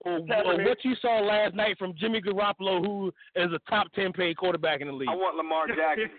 or, 0.07 0.23
or 0.23 0.63
what 0.63 0.79
you 0.85 0.95
saw 1.03 1.19
last 1.19 1.55
night 1.55 1.77
from 1.79 1.95
Jimmy 1.99 2.23
Garoppolo, 2.23 2.79
who 2.85 3.13
is 3.35 3.51
a 3.53 3.59
top 3.69 3.93
ten 3.93 4.13
paid 4.13 4.37
quarterback 4.37 4.81
in 4.81 4.87
the 4.87 4.93
league? 4.93 5.09
I 5.11 5.15
want 5.15 5.37
Lamar 5.37 5.67
Jackson. 5.67 6.07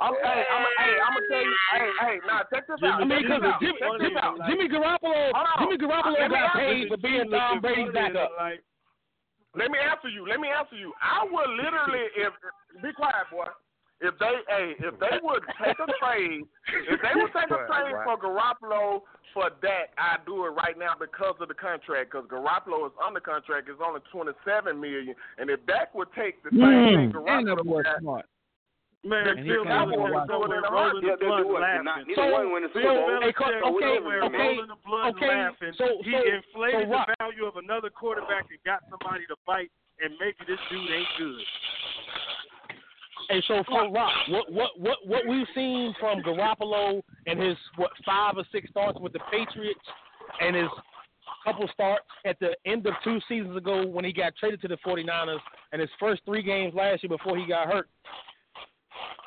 I'm, 0.00 0.14
hey, 0.14 0.44
I'm, 0.46 0.64
hey, 0.78 0.94
I'm 1.02 1.12
gonna 1.12 1.26
tell 1.28 1.42
you. 1.42 1.56
Hey, 1.74 1.88
hey, 2.00 2.16
now 2.26 2.40
check 2.52 2.66
this 2.70 2.78
out. 2.86 3.02
I 3.02 3.04
mean, 3.04 3.22
because 3.22 3.42
this. 3.42 3.58
Jimmy, 3.58 3.78
Check 3.82 3.98
Jimmy, 3.98 4.20
out. 4.22 4.38
Jimmy 4.46 4.66
Garoppolo, 4.70 5.34
Jimmy 5.58 5.78
Garoppolo 5.82 6.14
Let 6.14 6.30
got 6.30 6.54
paid 6.54 6.86
you, 6.86 6.88
for 6.88 6.96
being 6.96 7.30
Tom 7.30 7.60
Brady's 7.60 7.92
backup. 7.92 8.30
Like, 8.38 8.62
Let 9.58 9.70
me 9.70 9.78
answer 9.82 10.08
you. 10.08 10.22
Let 10.28 10.38
me 10.38 10.48
answer 10.48 10.76
you. 10.76 10.94
I 11.02 11.26
would 11.26 11.50
literally, 11.58 12.06
if 12.14 12.32
be 12.80 12.92
quiet, 12.94 13.26
boy. 13.30 13.50
If 14.02 14.18
they, 14.18 14.34
hey, 14.50 14.74
if 14.82 14.98
they 14.98 15.14
would 15.22 15.42
take 15.62 15.78
a 15.78 15.86
trade, 16.02 16.42
if 16.90 16.98
they 16.98 17.14
would 17.14 17.30
take 17.32 17.46
a 17.54 17.60
trade 17.70 17.94
for 18.02 18.18
Garoppolo 18.18 19.02
for 19.32 19.48
Dak, 19.62 19.94
I'd 19.96 20.26
do 20.26 20.44
it 20.44 20.58
right 20.58 20.74
now 20.76 20.98
because 20.98 21.38
of 21.38 21.46
the 21.46 21.54
contract. 21.54 22.10
Because 22.10 22.26
Garoppolo 22.26 22.90
is 22.90 22.92
under 22.98 23.20
contract, 23.22 23.70
it's 23.70 23.78
only 23.78 24.02
twenty 24.10 24.34
seven 24.44 24.80
million, 24.82 25.14
and 25.38 25.48
if 25.48 25.62
Dak 25.70 25.94
would 25.94 26.10
take 26.18 26.42
the 26.42 26.50
same 26.50 26.58
thing 26.60 27.14
Mm. 27.14 27.30
And 27.30 27.46
that 27.46 27.62
Garoppolo 27.62 27.64
boy 27.64 27.82
got, 27.86 28.00
smart. 28.02 28.26
man, 29.06 29.22
And 29.28 29.38
he 29.38 29.54
Bill 29.54 29.62
can't 29.70 29.86
Belichick 29.86 30.02
even 30.02 30.18
is 30.18 30.26
somewhere 30.26 30.62
rolling 30.66 31.06
Yeah, 31.06 31.14
the 31.14 31.26
blood 31.30 31.42
do 31.46 31.58
laughing. 31.62 31.86
Not, 31.86 32.02
So, 32.18 32.22
one 32.26 32.52
win 32.52 32.62
the 32.66 32.70
Super 32.74 32.82
Bill 32.82 33.06
Belichick 33.06 33.34
co- 33.38 33.54
is 33.54 33.62
okay, 33.70 33.94
okay, 34.02 34.38
rolling 34.42 34.66
the 34.66 34.80
blood 34.82 35.14
okay, 35.14 35.30
laughing. 35.30 35.72
so- 35.78 36.02
he 36.02 36.10
so- 36.10 36.26
inflated 36.26 36.90
so 36.90 36.98
the 37.06 37.14
value 37.22 37.46
of 37.46 37.54
another 37.54 37.90
quarterback 37.90 38.50
and 38.50 38.58
got 38.66 38.82
somebody 38.90 39.26
to 39.30 39.36
fight, 39.46 39.70
and 40.02 40.10
maybe 40.18 40.42
this 40.50 40.58
dude 40.70 40.90
ain't 40.90 41.06
good. 41.22 41.38
And 43.32 43.42
so 43.48 43.64
for 43.66 43.90
Rock, 43.90 44.12
what 44.28 44.52
what 44.52 44.70
what 44.78 44.98
what 45.06 45.26
we've 45.26 45.46
seen 45.54 45.94
from 45.98 46.20
Garoppolo 46.20 47.00
and 47.26 47.40
his 47.40 47.56
what 47.76 47.90
five 48.04 48.36
or 48.36 48.44
six 48.52 48.68
starts 48.68 49.00
with 49.00 49.14
the 49.14 49.20
Patriots 49.30 49.80
and 50.42 50.54
his 50.54 50.68
couple 51.42 51.66
starts 51.72 52.04
at 52.26 52.38
the 52.40 52.50
end 52.66 52.86
of 52.86 52.92
two 53.02 53.18
seasons 53.30 53.56
ago 53.56 53.86
when 53.86 54.04
he 54.04 54.12
got 54.12 54.36
traded 54.36 54.60
to 54.60 54.68
the 54.68 54.76
49ers 54.86 55.38
and 55.72 55.80
his 55.80 55.88
first 55.98 56.20
three 56.26 56.42
games 56.42 56.74
last 56.74 57.02
year 57.02 57.08
before 57.08 57.38
he 57.38 57.46
got 57.46 57.68
hurt. 57.68 57.88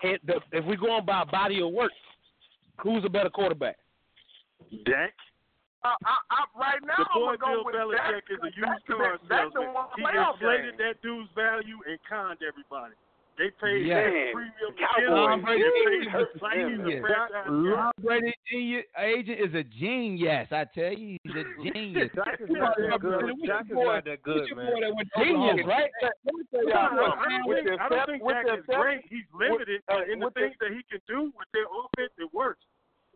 And 0.03 0.19
the, 0.27 0.35
if 0.51 0.63
we're 0.65 0.75
going 0.75 1.03
by 1.03 1.23
body 1.23 1.63
of 1.63 1.71
work, 1.71 1.91
who's 2.83 3.03
a 3.05 3.09
better 3.09 3.31
quarterback? 3.31 3.77
Dak? 4.85 5.13
I, 5.83 5.95
I, 6.05 6.15
I, 6.29 6.59
right 6.59 6.81
now, 6.85 6.93
The 6.97 7.09
boy 7.13 7.33
I'm 7.33 7.37
gonna 7.37 7.55
Bill 7.55 7.65
with 7.65 7.75
Belichick 7.75 8.21
Dak. 8.21 8.23
is 8.29 8.39
a 8.43 8.51
used 8.53 8.85
car 8.85 9.17
salesman. 9.27 9.73
He 9.97 10.03
inflated 10.05 10.77
game. 10.77 10.87
that 10.87 11.01
dude's 11.01 11.29
value 11.35 11.81
and 11.89 11.97
conned 12.07 12.39
everybody. 12.45 12.93
They 13.37 13.51
paid 13.59 13.85
Yeah. 13.85 13.99
that 13.99 14.31
premium 14.31 14.71
Cowboys. 14.79 15.43
Brady 15.43 15.63
They 15.63 16.07
is 16.07 16.07
a 16.07 16.19
the 16.33 16.39
price 16.39 16.63
of 16.63 16.71
the 16.71 16.87
genius. 16.87 17.03
Tom 17.75 17.91
Brady 17.99 18.33
genius, 18.49 18.85
agent 18.97 19.39
is 19.43 19.53
a 19.53 19.63
genius. 19.63 20.47
I 20.51 20.63
tell 20.71 20.93
you, 20.95 21.17
he's 21.21 21.35
a 21.35 21.43
genius. 21.67 22.09
Jack 22.15 22.39
is 22.39 22.47
not 22.49 22.77
that 22.79 22.99
good. 23.03 23.35
Jack 23.43 23.65
is 23.67 23.75
not 23.75 24.05
that 24.05 24.21
good, 24.23 24.47
man. 24.55 24.71
Genius, 25.19 25.67
right? 25.67 25.91
Tell 25.99 26.11
I 26.63 26.95
don't. 26.95 27.11
I 27.19 27.43
With 27.43 27.57
think, 27.59 27.67
the 27.67 27.83
I 27.83 27.89
don't 27.89 27.99
accept- 27.99 28.09
think 28.09 28.23
with 28.23 28.35
Dak 28.47 28.59
is 28.59 28.65
great. 28.71 29.01
He's 29.11 29.27
limited, 29.35 29.67
with- 29.67 29.83
but 29.87 30.07
in 30.07 30.19
the 30.23 30.31
things 30.31 30.55
that 30.63 30.71
he 30.71 30.79
can 30.87 31.01
do 31.07 31.27
with 31.35 31.47
their 31.51 31.67
offense, 31.67 32.13
it 32.17 32.31
works. 32.33 32.63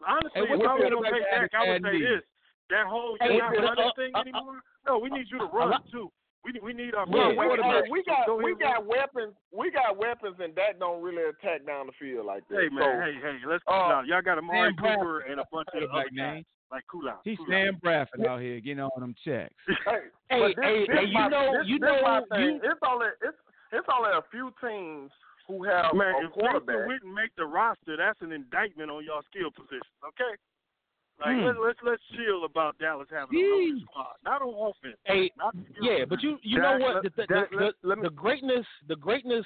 Honestly, 0.05 0.41
if 0.51 0.59
I 0.67 0.75
was 0.75 0.83
to 0.91 0.99
pay 0.99 1.19
Dak, 1.31 1.53
I 1.55 1.69
would 1.71 1.83
say 1.83 1.99
this. 1.99 2.23
That 2.69 2.85
whole 2.85 3.17
you're 3.23 3.39
not 3.39 3.55
uh, 3.57 3.61
running 3.63 3.87
uh, 3.87 3.91
thing 3.95 4.11
uh, 4.13 4.19
anymore. 4.21 4.59
No, 4.85 4.99
we 4.99 5.09
need 5.09 5.25
you 5.31 5.39
to 5.39 5.45
uh, 5.45 5.51
run 5.51 5.73
uh, 5.73 5.79
too. 5.91 6.11
We 6.49 6.53
need, 6.53 6.63
we 6.63 6.73
need 6.73 6.95
our 6.95 7.05
Yeah, 7.05 7.29
we, 7.29 7.45
hey, 7.45 7.85
we 7.91 8.01
got 8.03 8.25
Go 8.25 8.37
we 8.37 8.55
got 8.57 8.81
weapons. 8.81 9.37
We 9.53 9.69
got 9.69 9.97
weapons, 9.97 10.37
and 10.39 10.55
that 10.55 10.79
don't 10.79 11.03
really 11.03 11.21
attack 11.21 11.61
down 11.67 11.85
the 11.85 11.93
field 12.01 12.25
like 12.25 12.41
that. 12.49 12.57
Hey 12.57 12.69
man, 12.73 12.81
So, 12.81 13.05
hey 13.05 13.13
hey, 13.21 13.37
let's 13.45 13.63
cool 13.69 13.77
uh, 13.77 14.01
out. 14.01 14.07
Y'all 14.07 14.23
got 14.25 14.39
Amari 14.39 14.73
Sam 14.73 14.81
Bradford. 14.81 14.97
Cooper 14.97 15.19
and 15.29 15.39
a 15.39 15.45
bunch 15.53 15.69
of 15.77 15.83
other 15.85 16.09
Quarterback 16.09 16.17
guys. 16.17 16.43
Like 16.71 16.83
cool 16.89 17.05
out. 17.05 17.21
He's 17.23 17.37
cool 17.37 17.45
Sam 17.49 17.77
Bradford 17.81 18.25
out 18.25 18.41
here 18.41 18.59
getting 18.59 18.81
all 18.81 18.97
them 18.97 19.13
checks. 19.23 19.53
hey, 19.85 20.09
Hey, 20.29 20.41
this, 20.41 20.55
hey, 20.57 20.79
this 20.89 20.97
hey, 20.97 21.05
you 21.05 21.29
know, 21.29 21.53
this, 21.53 21.65
you 21.69 21.77
this 21.77 21.93
my 22.01 22.19
know, 22.19 22.25
thing. 22.33 22.41
you 22.41 22.65
It's 22.65 22.81
only 22.81 23.13
it's 23.21 23.37
it's 23.69 23.89
only 23.93 24.09
a 24.09 24.25
few 24.33 24.49
teams 24.57 25.13
who 25.45 25.61
have 25.69 25.93
Man, 25.93 26.13
a 26.17 26.25
if 26.25 26.33
Jason 26.33 26.49
quarterback. 26.49 26.89
Witten 26.89 27.13
make 27.13 27.29
the 27.37 27.45
roster, 27.45 27.93
that's 27.93 28.21
an 28.25 28.31
indictment 28.33 28.89
on 28.89 29.05
y'all 29.05 29.21
skill 29.29 29.53
positions. 29.53 29.85
Okay. 30.01 30.33
Like 31.19 31.35
Hmm. 31.35 31.45
let, 31.45 31.55
let's 31.59 31.79
let's 31.83 32.01
chill 32.15 32.45
about 32.45 32.77
Dallas 32.79 33.07
having 33.11 33.37
a 33.37 33.43
Jeez. 33.43 33.51
loaded 33.69 33.81
squad, 33.89 34.15
not 34.23 34.41
on 34.41 34.53
offense. 34.71 34.97
hey, 35.05 35.29
Not 35.37 35.55
Yeah, 35.81 36.05
but 36.07 36.21
you 36.23 36.37
you 36.41 36.59
know 36.59 36.77
what 36.77 37.03
the 37.03 37.09
the, 37.17 37.25
Dak, 37.27 37.51
the, 37.51 37.57
let- 37.57 37.73
the, 37.81 37.87
let 37.87 37.97
me- 37.97 38.03
the 38.05 38.09
greatness 38.11 38.65
the 38.87 38.95
greatness 38.95 39.45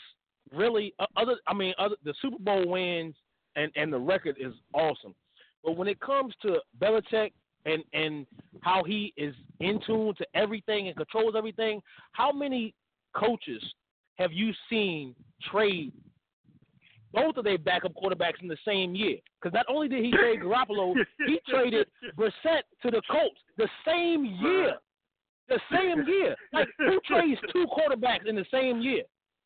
really 0.52 0.94
uh, 1.00 1.06
other 1.18 1.38
I 1.48 1.54
mean 1.54 1.74
other 1.80 1.96
the 2.04 2.14
Super 2.22 2.38
Bowl 2.40 2.68
wins 2.68 3.16
and 3.56 3.72
and 3.76 3.92
the 3.92 4.00
record 4.00 4.38
is 4.40 4.54
awesome, 4.74 5.16
but 5.64 5.76
when 5.76 5.88
it 5.88 6.00
comes 6.00 6.34
to 6.44 6.60
Belichick 6.80 7.32
and 7.66 7.84
and 7.94 8.28
how 8.62 8.84
he 8.84 9.12
is 9.18 9.34
in 9.60 9.80
tune 9.86 10.14
to 10.18 10.26
everything 10.36 10.88
and 10.90 10.96
controls 10.98 11.34
everything, 11.36 11.82
how 12.12 12.32
many 12.32 12.74
coaches 13.16 13.64
have 14.20 14.32
you 14.32 14.52
seen 14.70 15.16
trade 15.52 15.92
both 17.14 17.38
of 17.38 17.44
their 17.44 17.58
backup 17.58 17.94
quarterbacks 17.94 18.42
in 18.42 18.48
the 18.48 18.58
same 18.68 18.96
year? 18.96 19.18
Because 19.42 19.54
not 19.54 19.66
only 19.70 19.88
did 19.88 20.04
he 20.04 20.12
trade 20.12 20.40
Garoppolo, 20.42 20.94
he 21.28 21.40
traded 21.50 21.88
Brissett 22.18 22.64
to 22.82 22.92
the 22.92 23.02
Colts 23.10 23.40
the 23.58 23.70
same 23.88 24.26
year. 24.26 24.74
The 25.50 25.60
same 25.72 26.04
year. 26.08 26.36
Like 26.54 26.68
who 26.78 27.00
trades 27.06 27.40
two 27.52 27.66
quarterbacks 27.68 28.26
in 28.28 28.36
the 28.36 28.46
same 28.52 28.82
year? 28.82 29.04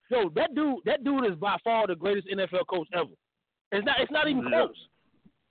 Yo, 0.10 0.30
that 0.36 0.56
dude 0.56 0.80
that 0.86 1.04
dude 1.04 1.26
is 1.26 1.36
by 1.36 1.58
far 1.64 1.86
the 1.88 1.96
greatest 1.96 2.28
NFL 2.28 2.68
coach 2.70 2.88
ever. 2.94 3.10
It's 3.72 3.86
not 3.86 4.00
it's 4.00 4.12
not 4.12 4.28
even 4.30 4.44
Yeah. 4.44 4.50
close. 4.66 4.88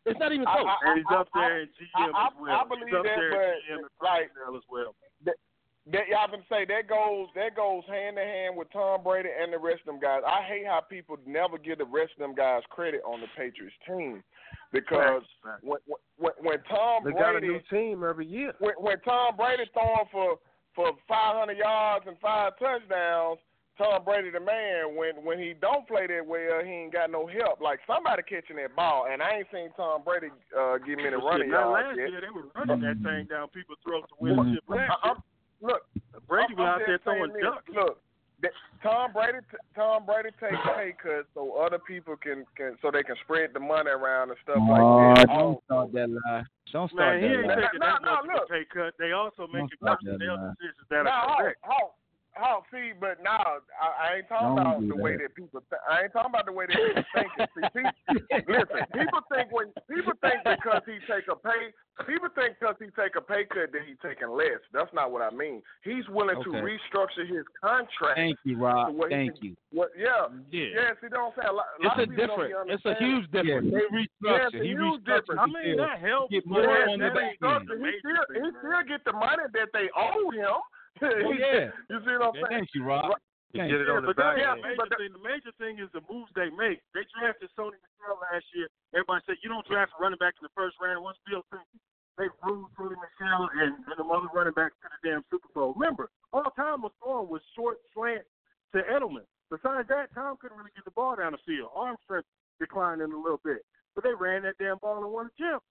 It's 0.07 0.21
not 0.21 0.33
even 0.33 0.47
I- 0.47 0.55
close. 0.55 0.69
and 0.87 0.97
he's 0.99 1.17
up 1.17 1.29
there 1.35 1.61
in 1.63 1.67
GM 1.69 2.15
I- 2.15 2.27
as 2.29 2.33
well. 2.41 2.57
I 2.61 2.65
believe 2.69 2.87
he's 2.87 2.95
up 2.97 3.03
that, 3.05 3.17
there 3.19 3.31
but, 3.33 3.41
in 3.43 3.61
GM 3.67 3.79
and 3.79 3.87
like- 4.01 4.31
as 4.57 4.63
well. 4.71 4.95
That 5.93 6.11
y'all 6.11 6.27
been 6.27 6.43
say 6.51 6.67
that 6.67 6.89
goes 6.89 7.29
that 7.37 7.55
goes 7.55 7.85
hand 7.87 8.19
in 8.19 8.27
hand 8.27 8.57
with 8.57 8.67
Tom 8.73 9.05
Brady 9.05 9.29
and 9.31 9.53
the 9.53 9.59
rest 9.59 9.87
of 9.87 9.87
them 9.87 10.01
guys. 10.01 10.23
I 10.27 10.43
hate 10.43 10.67
how 10.67 10.81
people 10.81 11.17
never 11.27 11.59
give 11.59 11.79
the 11.79 11.87
rest 11.87 12.11
of 12.19 12.27
them 12.27 12.35
guys 12.35 12.63
credit 12.71 13.03
on 13.07 13.21
the 13.21 13.29
Patriots 13.37 13.77
team 13.87 14.23
because 14.73 15.23
facts. 15.45 15.63
when 15.63 15.79
when, 16.19 16.33
when 16.43 16.59
Tom 16.69 17.05
They 17.05 17.13
got 17.13 17.37
a 17.37 17.41
new 17.41 17.61
team 17.71 18.03
every 18.03 18.27
year. 18.27 18.53
when, 18.59 18.75
when 18.79 18.99
Tom 19.01 19.37
Brady 19.37 19.71
throwing 19.73 20.11
for 20.11 20.39
for 20.75 20.91
500 21.09 21.57
yards 21.57 22.05
and 22.09 22.19
five 22.19 22.59
touchdowns, 22.59 23.39
Tom 23.79 24.03
Brady 24.05 24.31
the 24.31 24.41
man 24.41 24.97
when 24.97 25.23
when 25.23 25.39
he 25.39 25.55
don't 25.55 25.87
play 25.87 26.09
that 26.09 26.27
well, 26.27 26.65
he 26.65 26.91
ain't 26.91 26.93
got 26.93 27.13
no 27.13 27.29
help. 27.29 27.61
Like 27.61 27.79
somebody 27.87 28.23
catching 28.27 28.57
that 28.57 28.75
ball, 28.75 29.07
and 29.07 29.23
I 29.23 29.39
ain't 29.39 29.47
seen 29.53 29.71
Tom 29.77 30.03
Brady 30.03 30.35
uh, 30.51 30.79
give 30.79 30.99
me 30.99 31.15
the 31.15 31.23
running 31.23 31.51
yards 31.51 31.95
last 31.95 31.97
yet. 31.97 32.11
year 32.11 32.21
they 32.27 32.35
were 32.35 32.51
running 32.59 32.83
that 32.83 32.99
thing 33.07 33.31
down 33.31 33.49
people's 33.55 33.79
throats 33.87 34.09
to 34.11 34.15
win 34.19 34.35
the 34.35 34.75
year. 34.75 34.91
Look, 35.61 35.83
Brady 36.29 36.55
was 36.55 36.67
out 36.67 36.81
there 36.87 36.99
throwing 37.05 37.33
ducks. 37.43 37.65
Look, 37.75 37.99
Tom 38.83 39.13
Brady, 39.13 39.39
Tom 39.75 40.07
Brady 40.07 40.31
takes 40.39 40.57
pay 40.77 40.93
cuts 41.03 41.27
so 41.35 41.57
other 41.59 41.79
people 41.79 42.17
can, 42.17 42.45
can 42.57 42.77
so 42.83 42.91
they 42.93 43.03
can 43.03 43.17
spread 43.25 43.51
the 43.55 43.61
money 43.61 43.91
around 43.91 44.31
and 44.31 44.39
stuff 44.43 44.59
oh, 44.61 44.71
like 44.71 45.17
that. 45.17 45.27
Don't 45.29 45.59
oh. 45.59 45.63
start 45.65 45.93
that 45.93 46.11
lie. 46.11 46.43
Don't 46.73 46.91
start 46.93 47.21
Man, 47.21 47.31
he 47.31 47.37
ain't 47.37 47.47
lie. 47.49 47.55
taking 47.57 47.81
that 47.81 48.03
no, 48.03 48.23
much 48.23 48.27
no, 48.27 48.47
pay 48.51 48.65
cut. 48.73 48.95
They 48.99 49.13
also 49.13 49.49
make 49.49 49.67
personnel 49.81 50.55
decisions 50.55 50.87
that 50.91 51.05
no, 51.05 51.11
are 51.11 51.43
correct. 51.43 51.59
How, 51.63 51.97
how, 52.37 52.63
see, 52.71 52.93
but 53.01 53.19
now 53.25 53.41
I, 53.81 53.89
I 54.13 54.17
ain't 54.21 54.29
talking 54.29 54.55
Don't 54.55 54.61
about 54.61 54.81
the 54.81 54.87
that. 54.95 55.03
way 55.03 55.17
that 55.17 55.35
people. 55.35 55.63
Th- 55.69 55.81
I 55.89 56.05
ain't 56.05 56.13
talking 56.13 56.31
about 56.31 56.47
the 56.47 56.53
way 56.53 56.67
that 56.69 56.77
people 56.77 57.05
think. 57.17 57.31
See, 57.57 57.65
people, 57.73 58.21
listen, 58.53 58.83
people 58.93 59.21
think 59.33 59.49
when 59.51 59.73
people 59.89 60.13
think 60.21 60.45
because 60.45 60.83
he 60.85 61.01
take 61.09 61.25
a 61.33 61.37
pay, 61.37 61.73
people 62.05 62.29
think 62.37 62.61
because 62.61 62.77
he 62.79 62.93
take 62.93 63.17
a 63.17 63.25
pay 63.25 63.49
cut 63.49 63.73
that 63.73 63.83
he 63.89 63.97
taking 64.05 64.29
less. 64.37 64.61
That's 64.73 64.93
not 64.93 65.11
what 65.11 65.23
I 65.25 65.33
mean. 65.35 65.63
He's 65.83 66.05
willing 66.13 66.37
to 66.45 66.51
restructure 66.61 67.25
his 67.25 67.49
contract. 67.65 68.21
Thank 68.21 68.37
you, 68.45 68.61
Rob. 68.61 68.89
to 68.89 68.93
what 68.93 69.09
he 69.11 69.17
Thank 69.17 69.41
can- 69.41 69.45
you. 69.45 69.57
What? 69.73 69.91
Yeah. 69.97 70.29
Yeah. 70.53 70.73
Yeah. 70.77 70.91
See, 71.01 71.09
don't 71.09 71.33
say 71.37 71.45
a 71.49 71.53
lot. 71.53 71.67
It's 71.81 71.89
lot 71.89 71.99
a 72.01 72.03
of 72.05 72.09
people 72.13 72.27
don't 72.27 72.37
different. 72.49 72.69
be 72.69 72.73
It's 72.77 72.85
a 72.85 72.89
understanding. 72.97 73.09
huge 73.09 73.27
Yeah, 73.33 73.43
difference. 73.43 73.73
they 73.73 73.87
restructure. 73.97 74.25
Yeah, 74.25 74.37
he 74.37 74.45
it's 74.45 74.55
a 74.57 74.65
huge 74.65 74.81
restructured 74.81 75.05
difference. 75.09 75.41
I 75.41 75.47
mean, 75.53 75.77
that 75.81 75.97
helps. 76.01 76.31
Get 76.33 76.45
more 76.47 76.63
that- 76.63 76.89
on 76.93 76.99
the 77.01 77.11
back 77.17 77.37
end. 77.41 77.65
He 77.69 77.77
major 77.81 77.99
still, 78.05 78.25
he 78.37 78.49
still 78.61 78.83
get 78.89 79.01
the 79.09 79.13
money 79.17 79.45
that 79.53 79.69
they 79.73 79.89
owe 79.97 80.31
him. 80.33 80.61
Oh, 81.03 81.33
yeah. 81.33 81.71
You 81.91 82.01
see 82.05 82.17
what 82.17 82.33
I'm 82.33 82.35
saying? 82.35 82.47
Thank 82.49 82.69
you, 82.73 82.85
Rob. 82.85 83.13
Thank 83.55 83.73
Get 83.73 83.85
it 83.85 83.89
Yeah, 83.89 84.01
the 84.01 84.09
but 84.13 84.17
that 84.17 84.37
back 84.37 84.61
ain't 84.61 84.61
the 84.61 84.69
major 84.69 84.77
But 84.77 84.89
thing. 84.99 85.13
The 85.13 85.25
major 85.25 85.53
thing 85.57 85.75
is 85.81 85.89
the 85.93 86.05
moves 86.09 86.33
they 86.37 86.51
make. 86.53 86.81
They 86.93 87.05
drafted 87.13 87.49
Sony 87.57 87.79
Michel 87.81 88.21
last 88.21 88.45
year. 88.53 88.69
Everybody 88.93 89.25
said 89.25 89.41
you 89.41 89.49
don't 89.49 89.65
draft 89.69 89.93
a 89.97 89.99
running 90.03 90.21
back 90.21 90.37
in 90.41 90.45
the 90.45 90.55
first 90.57 90.77
round. 90.81 91.05
What's 91.05 91.21
Bill 91.25 91.45
think? 91.53 91.65
They 92.17 92.33
ruled 92.45 92.73
Sony 92.81 92.97
Michel 92.97 93.49
and, 93.61 93.77
and 93.77 93.97
the 93.97 94.05
other 94.09 94.29
running 94.33 94.57
backs 94.57 94.77
to 94.81 94.89
the 94.89 95.01
damn 95.05 95.25
Super 95.29 95.49
Bowl. 95.53 95.77
Remember, 95.77 96.09
all 96.33 96.49
Tom 96.57 96.81
was 96.81 96.93
throwing 97.01 97.29
was 97.29 97.45
short 97.53 97.77
slant 97.93 98.25
to 98.73 98.81
Edelman. 98.89 99.29
Besides 99.53 99.89
that, 99.89 100.13
Tom 100.17 100.37
couldn't 100.41 100.57
really 100.57 100.75
get 100.75 100.85
the 100.85 100.97
ball 100.97 101.17
down 101.17 101.33
the 101.33 101.45
field. 101.45 101.71
Arm 101.77 101.97
strength 102.05 102.29
declined 102.59 103.01
in 103.01 103.13
a 103.13 103.21
little 103.21 103.41
bit. 103.45 103.63
But 103.95 104.05
they 104.05 104.17
ran 104.17 104.43
that 104.43 104.59
damn 104.59 104.79
ball 104.79 105.05
and 105.05 105.13
won 105.13 105.29
the 105.29 105.37
chip. 105.39 105.63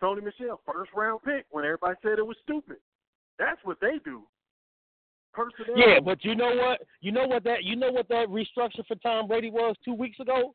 Sony 0.00 0.22
Michel, 0.22 0.60
first 0.64 0.92
round 0.94 1.20
pick 1.24 1.44
when 1.50 1.64
everybody 1.64 1.96
said 2.02 2.18
it 2.18 2.26
was 2.26 2.36
stupid. 2.44 2.76
That's 3.38 3.58
what 3.64 3.80
they 3.80 3.98
do. 4.04 4.22
Personnel. 5.38 5.78
Yeah, 5.78 6.00
but 6.00 6.24
you 6.24 6.34
know 6.34 6.54
what? 6.56 6.80
You 7.00 7.12
know 7.12 7.26
what 7.26 7.44
that 7.44 7.62
you 7.62 7.76
know 7.76 7.92
what 7.92 8.08
that 8.08 8.28
restructure 8.28 8.84
for 8.86 8.96
Tom 8.96 9.28
Brady 9.28 9.50
was 9.50 9.76
two 9.84 9.94
weeks 9.94 10.18
ago? 10.18 10.54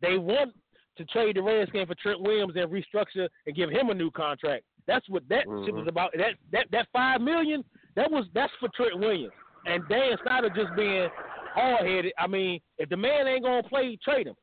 They 0.00 0.16
want 0.16 0.54
to 0.96 1.04
trade 1.06 1.36
the 1.36 1.42
Redskins 1.42 1.88
for 1.88 1.94
Trent 1.94 2.20
Williams 2.20 2.54
and 2.56 2.70
restructure 2.70 3.28
and 3.46 3.56
give 3.56 3.70
him 3.70 3.90
a 3.90 3.94
new 3.94 4.10
contract. 4.10 4.64
That's 4.86 5.08
what 5.08 5.28
that 5.28 5.44
shit 5.64 5.74
was 5.74 5.86
about. 5.86 6.12
That 6.16 6.34
that 6.52 6.66
that 6.72 6.88
five 6.92 7.20
million 7.20 7.62
that 7.96 8.10
was 8.10 8.24
that's 8.34 8.52
for 8.60 8.68
Trent 8.74 8.98
Williams. 8.98 9.32
And 9.66 9.86
Dan 9.88 10.16
Snyder 10.22 10.48
just 10.48 10.74
being 10.76 11.08
hard 11.54 11.86
headed. 11.86 12.12
I 12.18 12.26
mean, 12.26 12.60
if 12.78 12.88
the 12.88 12.96
man 12.96 13.26
ain't 13.26 13.44
gonna 13.44 13.62
play, 13.62 13.98
trade 14.02 14.26
him. 14.26 14.36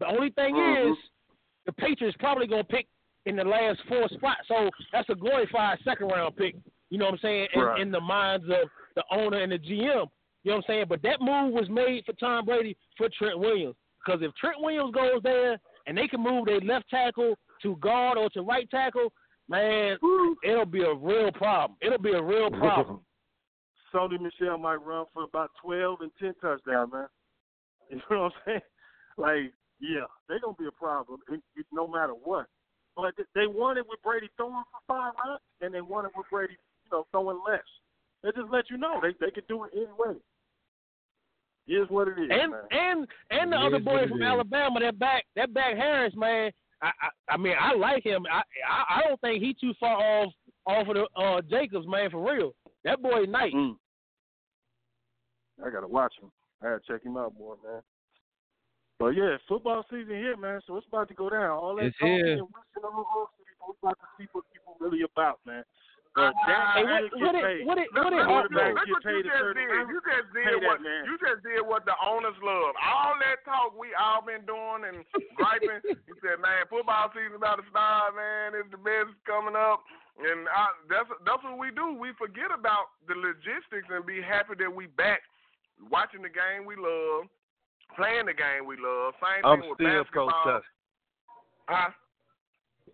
The 0.00 0.06
only 0.06 0.30
thing 0.30 0.54
Mhm. 0.54 0.92
is 0.92 0.96
the 1.66 1.72
Patriots 1.72 2.16
probably 2.18 2.46
gonna 2.46 2.64
pick 2.64 2.86
in 3.26 3.36
the 3.36 3.44
last 3.44 3.80
four 3.82 4.08
spots. 4.08 4.48
So 4.48 4.70
that's 4.92 5.08
a 5.10 5.14
glorified 5.14 5.78
second 5.84 6.08
round 6.08 6.36
pick. 6.36 6.56
You 6.90 6.98
know 6.98 7.06
what 7.06 7.14
I'm 7.14 7.20
saying? 7.20 7.48
In, 7.52 7.60
Right. 7.60 7.80
in 7.80 7.90
the 7.90 8.00
minds 8.00 8.48
of 8.48 8.70
the 8.94 9.04
owner 9.10 9.42
and 9.42 9.52
the 9.52 9.58
GM. 9.58 10.06
You 10.44 10.50
know 10.50 10.56
what 10.56 10.56
I'm 10.56 10.62
saying? 10.66 10.86
But 10.88 11.02
that 11.02 11.20
move 11.20 11.52
was 11.52 11.68
made 11.68 12.04
for 12.04 12.12
Tom 12.14 12.44
Brady 12.44 12.76
for 12.96 13.08
Trent 13.16 13.38
Williams. 13.38 13.76
Because 14.04 14.20
if 14.22 14.34
Trent 14.34 14.56
Williams 14.58 14.92
goes 14.94 15.22
there 15.22 15.58
and 15.86 15.96
they 15.96 16.08
can 16.08 16.22
move 16.22 16.46
their 16.46 16.60
left 16.60 16.88
tackle 16.90 17.34
to 17.62 17.76
guard 17.76 18.18
or 18.18 18.28
to 18.30 18.42
right 18.42 18.68
tackle, 18.70 19.12
man, 19.48 19.96
it'll 20.44 20.66
be 20.66 20.82
a 20.82 20.94
real 20.94 21.30
problem. 21.32 21.78
It'll 21.80 21.98
be 21.98 22.12
a 22.12 22.22
real 22.22 22.50
problem. 22.58 23.00
Sony 23.94 24.18
Michel 24.20 24.58
might 24.58 24.76
run 24.76 25.04
for 25.12 25.24
about 25.24 25.50
twelve 25.62 26.00
and 26.00 26.10
ten 26.18 26.34
touchdowns, 26.40 26.92
man. 26.92 27.06
You 27.90 28.00
know 28.10 28.22
what 28.22 28.32
I'm 28.32 28.40
saying? 28.46 28.60
Like, 29.18 29.52
yeah, 29.78 30.08
they're 30.26 30.40
gonna 30.40 30.56
be 30.58 30.66
a 30.66 30.70
problem, 30.70 31.20
it, 31.30 31.42
it, 31.56 31.66
no 31.70 31.86
matter 31.86 32.14
what. 32.14 32.46
But 32.96 33.12
they 33.34 33.46
won 33.46 33.76
it 33.76 33.84
with 33.86 34.00
Brady 34.02 34.30
throwing 34.36 34.64
for 34.70 34.80
five 34.86 35.12
rounds, 35.22 35.42
and 35.60 35.74
they 35.74 35.82
won 35.82 36.06
it 36.06 36.12
with 36.16 36.26
Brady, 36.30 36.54
you 36.54 36.90
know, 36.90 37.06
throwing 37.10 37.40
less. 37.46 37.60
They 38.22 38.30
just 38.30 38.50
let 38.52 38.70
you 38.70 38.76
know 38.76 39.00
they 39.02 39.10
they 39.20 39.30
could 39.30 39.46
do 39.48 39.64
it 39.64 39.70
anyway. 39.74 40.18
Here's 41.66 41.88
what 41.90 42.08
it 42.08 42.18
is, 42.18 42.28
and 42.30 42.50
man. 42.52 42.60
and 42.70 43.08
and 43.30 43.52
the 43.52 43.56
It 43.56 43.66
other 43.66 43.78
boy 43.78 44.06
from. 44.08 44.22
Alabama, 44.22 44.80
that 44.80 44.98
back 44.98 45.24
that 45.36 45.52
back 45.54 45.76
Harris, 45.76 46.14
man. 46.16 46.50
I, 46.82 46.86
I 46.88 47.34
I 47.34 47.36
mean 47.36 47.54
I 47.58 47.74
like 47.74 48.04
him. 48.04 48.26
I 48.30 48.42
I, 48.68 48.98
I 48.98 49.02
don't 49.08 49.20
think 49.20 49.42
he 49.42 49.54
too 49.54 49.72
far 49.78 49.96
off 49.96 50.32
off 50.66 50.88
of 50.88 50.94
the 50.94 51.06
uh, 51.20 51.40
Jacobs, 51.50 51.86
man, 51.86 52.10
for 52.10 52.32
real. 52.32 52.52
That 52.84 53.00
boy 53.02 53.24
nice. 53.28 53.52
Mm. 53.52 53.76
I 55.64 55.70
gotta 55.70 55.86
watch 55.86 56.14
him. 56.20 56.30
I 56.60 56.66
gotta 56.66 56.80
check 56.86 57.04
him 57.04 57.16
out 57.16 57.34
more, 57.38 57.56
man. 57.64 57.82
But 58.98 59.10
yeah, 59.10 59.36
football 59.48 59.84
season 59.90 60.14
here, 60.16 60.36
man. 60.36 60.60
So 60.66 60.76
it's 60.76 60.86
about 60.86 61.08
to 61.08 61.14
go 61.14 61.28
down. 61.30 61.50
All 61.50 61.76
that 61.76 61.86
It's 61.86 61.98
talking 61.98 62.14
here. 62.14 62.32
and 62.34 62.42
wishing 62.42 62.84
on 62.84 62.92
off 62.94 63.30
people, 63.38 63.70
it's 63.70 63.78
about 63.82 63.98
to 63.98 64.06
see 64.18 64.28
what 64.32 64.44
people 64.52 64.76
really 64.80 65.02
about, 65.02 65.38
man. 65.46 65.62
But 66.12 66.36
that 66.44 66.76
Hey, 66.76 66.84
man 66.84 67.08
what 67.08 67.12
get 67.16 67.24
what 67.24 67.34
it 67.34 67.44
paid. 67.48 67.64
what 67.64 67.78
it 67.80 67.88
what 67.96 68.12
it 68.12 68.20
look, 68.20 68.28
quarterback 68.28 68.76
what 68.76 69.00
you 69.00 69.24
just 69.24 69.48
did. 69.56 69.88
You 69.88 70.00
just 70.04 70.28
did 70.36 70.60
what 70.60 70.78
man. 70.84 71.02
you 71.08 71.16
just 71.16 71.40
did 71.40 71.64
what 71.64 71.88
the 71.88 71.96
owners 72.04 72.36
love. 72.44 72.76
All 72.84 73.16
that 73.16 73.40
talk 73.48 73.72
we 73.72 73.96
all 73.96 74.20
been 74.20 74.44
doing 74.44 74.84
and 74.92 75.08
griping. 75.40 75.80
he 75.88 76.12
said, 76.20 76.36
"Man, 76.44 76.68
football 76.68 77.08
season 77.16 77.40
about 77.40 77.64
to 77.64 77.66
start. 77.72 78.12
Man, 78.12 78.52
it's 78.60 78.68
the 78.68 78.76
best 78.76 79.16
coming 79.24 79.56
up." 79.56 79.80
And 80.20 80.44
I, 80.52 80.76
that's 80.92 81.08
that's 81.24 81.40
what 81.40 81.56
we 81.56 81.72
do. 81.72 81.96
We 81.96 82.12
forget 82.20 82.52
about 82.52 82.92
the 83.08 83.16
logistics 83.16 83.88
and 83.88 84.04
be 84.04 84.20
happy 84.20 84.52
that 84.60 84.68
we 84.68 84.92
back 84.92 85.24
watching 85.88 86.20
the 86.20 86.28
game 86.28 86.68
we 86.68 86.76
love, 86.76 87.24
playing 87.96 88.28
the 88.28 88.36
game 88.36 88.68
we 88.68 88.76
love. 88.76 89.16
Same 89.16 89.40
I'm 89.48 89.64
thing 89.64 89.70
with 89.72 89.80
still 89.80 90.04
basketball. 90.04 90.28
protesting. 90.44 90.76
Huh? 91.72 91.90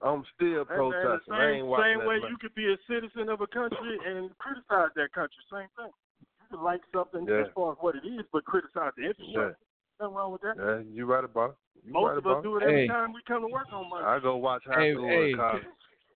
I'm 0.02 0.24
still 0.34 0.64
Hey, 0.64 0.76
man, 0.78 0.92
protesting. 0.92 1.34
I 1.34 1.50
ain't 1.50 1.62
same, 1.62 1.66
watching 1.66 1.98
same 1.98 2.06
way 2.06 2.16
you 2.28 2.36
could 2.40 2.54
be 2.54 2.72
a 2.72 2.76
citizen 2.86 3.28
of 3.28 3.40
a 3.40 3.46
country 3.46 3.98
and 4.06 4.30
criticize 4.38 4.90
that 4.96 5.12
country. 5.12 5.42
Same 5.50 5.68
thing. 5.76 5.90
You 6.20 6.56
can 6.56 6.62
like 6.64 6.80
something 6.94 7.26
Yeah. 7.26 7.46
as 7.46 7.52
far 7.54 7.72
as 7.72 7.78
what 7.80 7.96
it 7.96 8.06
is, 8.06 8.24
but 8.32 8.44
criticize 8.44 8.92
the 8.96 9.04
infrastructure. 9.04 9.58
Nothing 10.00 10.14
wrong 10.14 10.32
with 10.32 10.42
that. 10.42 10.54
Yeah, 10.56 10.78
you 10.94 11.06
right 11.06 11.24
about 11.24 11.50
it. 11.50 11.56
You 11.84 11.92
Most 11.92 12.08
right 12.08 12.18
of 12.18 12.26
us 12.26 12.42
do 12.42 12.56
it. 12.56 12.62
it 12.62 12.66
every 12.68 12.80
Hey. 12.82 12.86
time 12.88 13.12
we 13.12 13.20
come 13.26 13.42
to 13.42 13.48
work 13.48 13.66
on 13.72 13.88
Monday. 13.90 14.06
I 14.06 14.18
go 14.20 14.36
watch 14.36 14.62
high 14.66 14.80
Hey, 14.80 14.94
school 14.94 15.08
hey. 15.08 15.32
and 15.32 15.36
college. 15.40 15.64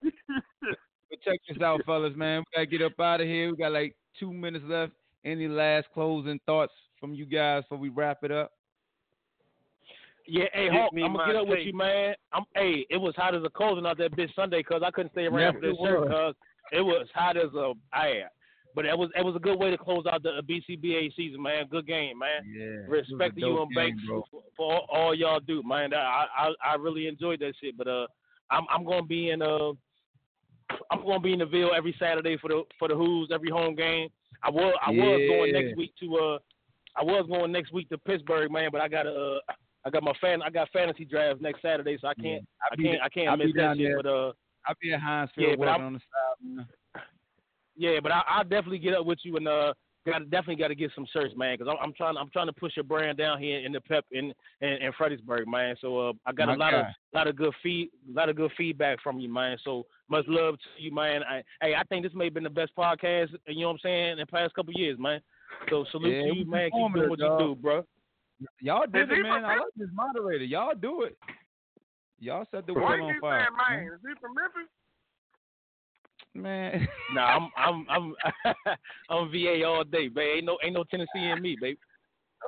But 1.11 1.23
check 1.23 1.39
this 1.49 1.63
out, 1.63 1.81
fellas, 1.87 2.15
man. 2.17 2.41
We 2.41 2.45
gotta 2.55 2.67
get 2.67 2.83
up 2.83 3.01
out 3.01 3.23
of 3.23 3.27
here. 3.27 3.51
We 3.51 3.57
got 3.57 3.73
like 3.73 3.97
two 4.21 4.31
minutes 4.31 4.65
left. 4.69 4.93
Any 5.25 5.49
last 5.49 5.89
closing 5.95 6.39
thoughts 6.45 6.73
from 7.01 7.15
you 7.15 7.25
guys 7.25 7.63
before 7.63 7.79
we 7.79 7.89
wrap 7.89 8.25
it 8.25 8.31
up? 8.31 8.53
Yeah, 10.31 10.45
hey 10.53 10.69
Get 10.69 10.73
Hawk, 10.75 10.93
me 10.93 11.03
I'm 11.03 11.15
gonna 11.15 11.33
get 11.33 11.41
up 11.41 11.49
with 11.49 11.61
you, 11.65 11.75
man. 11.75 12.15
I'm 12.35 12.45
hey, 12.55 12.87
it 12.91 12.99
was 12.99 13.15
hot 13.17 13.35
as 13.35 13.43
a 13.45 13.49
cold 13.49 13.85
out 13.87 13.97
that 13.97 14.15
bitch 14.15 14.35
Sunday 14.37 14.59
because 14.59 14.83
I 14.85 14.91
couldn't 14.91 15.13
stay 15.13 15.25
around 15.25 15.41
Yes, 15.41 15.55
for 15.55 15.61
this 15.61 15.77
it 15.79 15.87
shirt 15.87 16.03
because 16.03 16.35
it 16.73 16.83
was 16.83 17.09
hot 17.15 17.39
as 17.39 17.53
a 17.55 17.73
ass. 17.95 18.31
But 18.75 18.85
it 18.85 18.97
was 18.97 19.09
it 19.17 19.25
was 19.25 19.35
a 19.37 19.41
good 19.41 19.59
way 19.59 19.71
to 19.71 19.79
close 19.79 20.05
out 20.05 20.23
the 20.23 20.43
BCBA 20.47 21.15
season, 21.17 21.41
man. 21.41 21.65
Good 21.71 21.87
game, 21.87 22.19
man. 22.19 22.45
Yeah. 22.47 22.95
Respect 22.95 23.37
to 23.37 23.41
you 23.41 23.63
and 23.63 23.75
Banks 23.75 24.03
bro. 24.07 24.23
for, 24.31 24.43
for 24.55 24.73
all, 24.75 24.87
all 24.93 25.15
y'all 25.15 25.41
do, 25.41 25.63
man. 25.65 25.95
I, 25.95 26.27
I 26.37 26.53
I 26.63 26.75
really 26.75 27.07
enjoyed 27.07 27.41
that 27.41 27.55
shit. 27.59 27.79
But 27.79 27.89
uh, 27.89 28.07
I'm 28.51 28.67
I'm 28.71 28.85
gonna 28.85 29.07
be 29.07 29.31
in 29.31 29.41
uh, 29.41 29.71
I'm 30.91 31.07
gonna 31.07 31.21
be 31.21 31.33
in 31.33 31.39
the 31.39 31.47
Ville 31.47 31.75
every 31.75 31.97
Saturday 31.99 32.37
for 32.37 32.49
the 32.49 32.65
for 32.79 32.89
the 32.89 32.95
Who's 32.95 33.31
every 33.33 33.51
home 33.51 33.75
game. 33.75 34.11
I 34.43 34.51
was 34.51 34.75
I 34.87 34.91
was 34.91 35.21
going 35.27 35.53
next 35.53 35.77
week 35.79 35.93
to 36.01 36.17
uh, 36.17 36.39
I 36.97 37.03
was 37.03 37.27
going 37.29 37.51
next 37.51 37.73
week 37.73 37.89
to 37.89 37.97
Pittsburgh, 37.97 38.53
man. 38.53 38.69
But 38.71 38.83
I 38.83 38.89
gotta 38.89 39.11
uh, 39.11 39.53
I 39.85 39.91
got 39.91 40.03
my 40.03 40.13
fan 40.21 40.43
I 40.43 40.51
got 40.51 40.69
fantasy 40.71 41.05
drafts 41.05 41.41
next 41.43 41.63
Saturday, 41.63 41.97
so 42.01 42.09
I 42.09 42.15
can't 42.15 42.45
I 42.73 42.77
can't 42.77 43.01
I 43.01 43.05
I'll 43.05 43.11
can't 43.11 43.41
be 43.41 43.47
miss 43.47 43.57
that 43.57 43.77
shit. 43.77 43.87
there. 43.87 43.97
But 44.03 44.09
uh, 44.09 44.33
I'll 44.67 44.75
be 44.81 44.93
at 44.93 45.01
Heinz 45.01 45.31
Field 45.35 45.51
Yeah, 45.51 45.57
but 45.57 45.61
working 45.61 45.83
I'm- 45.83 45.87
on 45.87 45.93
the 45.95 46.01
side. 46.61 46.67
Yeah, 47.81 48.01
but 48.03 48.11
I, 48.11 48.23
I'll 48.29 48.43
definitely 48.43 48.81
get 48.81 48.95
up 48.95 49.07
with 49.07 49.21
you 49.23 49.37
and 49.37 49.47
uh, 49.47 49.73
got 50.05 50.29
definitely 50.31 50.57
got 50.57 50.67
to 50.69 50.75
get 50.75 50.91
some 50.97 51.07
shirts, 51.13 51.33
man, 51.37 51.57
because 51.57 51.73
I'm, 51.73 51.79
I'm 51.81 51.95
trying 51.95 52.17
I'm 52.17 52.29
trying 52.31 52.49
to 52.49 52.53
push 52.53 52.73
your 52.77 52.83
brand 52.83 53.17
down 53.19 53.39
here 53.41 53.61
in 53.65 53.71
the 53.71 53.81
Pep 53.81 54.05
in 54.11 54.33
in, 54.61 54.69
in 54.69 54.93
Fredericksburg, 54.99 55.47
man. 55.47 55.77
So 55.81 56.09
uh, 56.09 56.13
I 56.27 56.33
got 56.33 56.49
My 56.49 56.55
a 56.55 56.57
lot 56.57 56.75
of 56.75 56.87
lot 57.15 57.29
of 57.29 57.37
good 57.37 57.55
feed 57.63 57.91
lot 58.13 58.29
of 58.29 58.35
good 58.35 58.51
feedback 58.57 59.01
from 59.01 59.21
you, 59.21 59.33
man. 59.33 59.59
So 59.65 59.87
much 60.09 60.25
love 60.27 60.57
to 60.57 60.83
you, 60.83 60.93
man. 60.93 61.23
I, 61.23 61.45
hey, 61.63 61.77
I 61.77 61.85
think 61.85 62.03
this 62.05 62.13
may 62.17 62.25
have 62.25 62.35
been 62.35 62.43
the 62.43 62.51
best 62.51 62.73
podcast, 62.77 63.29
you 63.47 63.61
know 63.61 63.69
what 63.69 63.75
I'm 63.75 63.79
saying, 63.85 64.13
in 64.15 64.19
the 64.19 64.27
past 64.27 64.55
couple 64.55 64.73
years, 64.75 64.99
man. 64.99 65.21
So 65.71 65.85
salute 65.93 66.17
Yeah, 66.27 66.33
to 66.33 66.37
you, 66.39 66.47
man. 66.51 66.71
Keep 66.73 66.95
doing 66.95 67.11
what 67.11 67.19
dog. 67.21 67.41
you 67.41 67.47
do, 67.55 67.61
bro. 67.61 67.85
Y'all 68.61 68.87
did 68.87 69.11
Is 69.11 69.19
it, 69.19 69.23
man. 69.23 69.45
I 69.45 69.55
from 69.55 69.59
like 69.59 69.75
this 69.77 69.89
moderator. 69.93 70.45
Y'all 70.45 70.75
do 70.75 71.03
it. 71.03 71.17
Y'all 72.21 72.47
set 72.51 72.67
the 72.67 72.75
Why 72.75 72.81
world 72.81 72.99
you 72.99 73.05
on 73.05 73.13
keep 73.15 73.21
fire. 73.21 73.49
saying 73.69 73.81
Maine? 73.85 73.93
Is 73.95 74.01
he 74.03 74.21
from 74.21 74.35
Memphis? 74.35 74.71
Man. 76.35 76.89
Nah, 77.15 77.25
I'm 77.25 77.51
I'm 77.57 77.87
I'm 77.89 78.15
I'm 79.09 79.31
VA 79.31 79.65
all 79.65 79.83
day, 79.83 80.09
babe. 80.09 80.37
Ain't 80.37 80.45
no 80.45 80.59
ain't 80.63 80.75
no 80.75 80.85
Tennessee 80.85 81.25
in 81.25 81.41
me, 81.41 81.57
babe. 81.61 81.79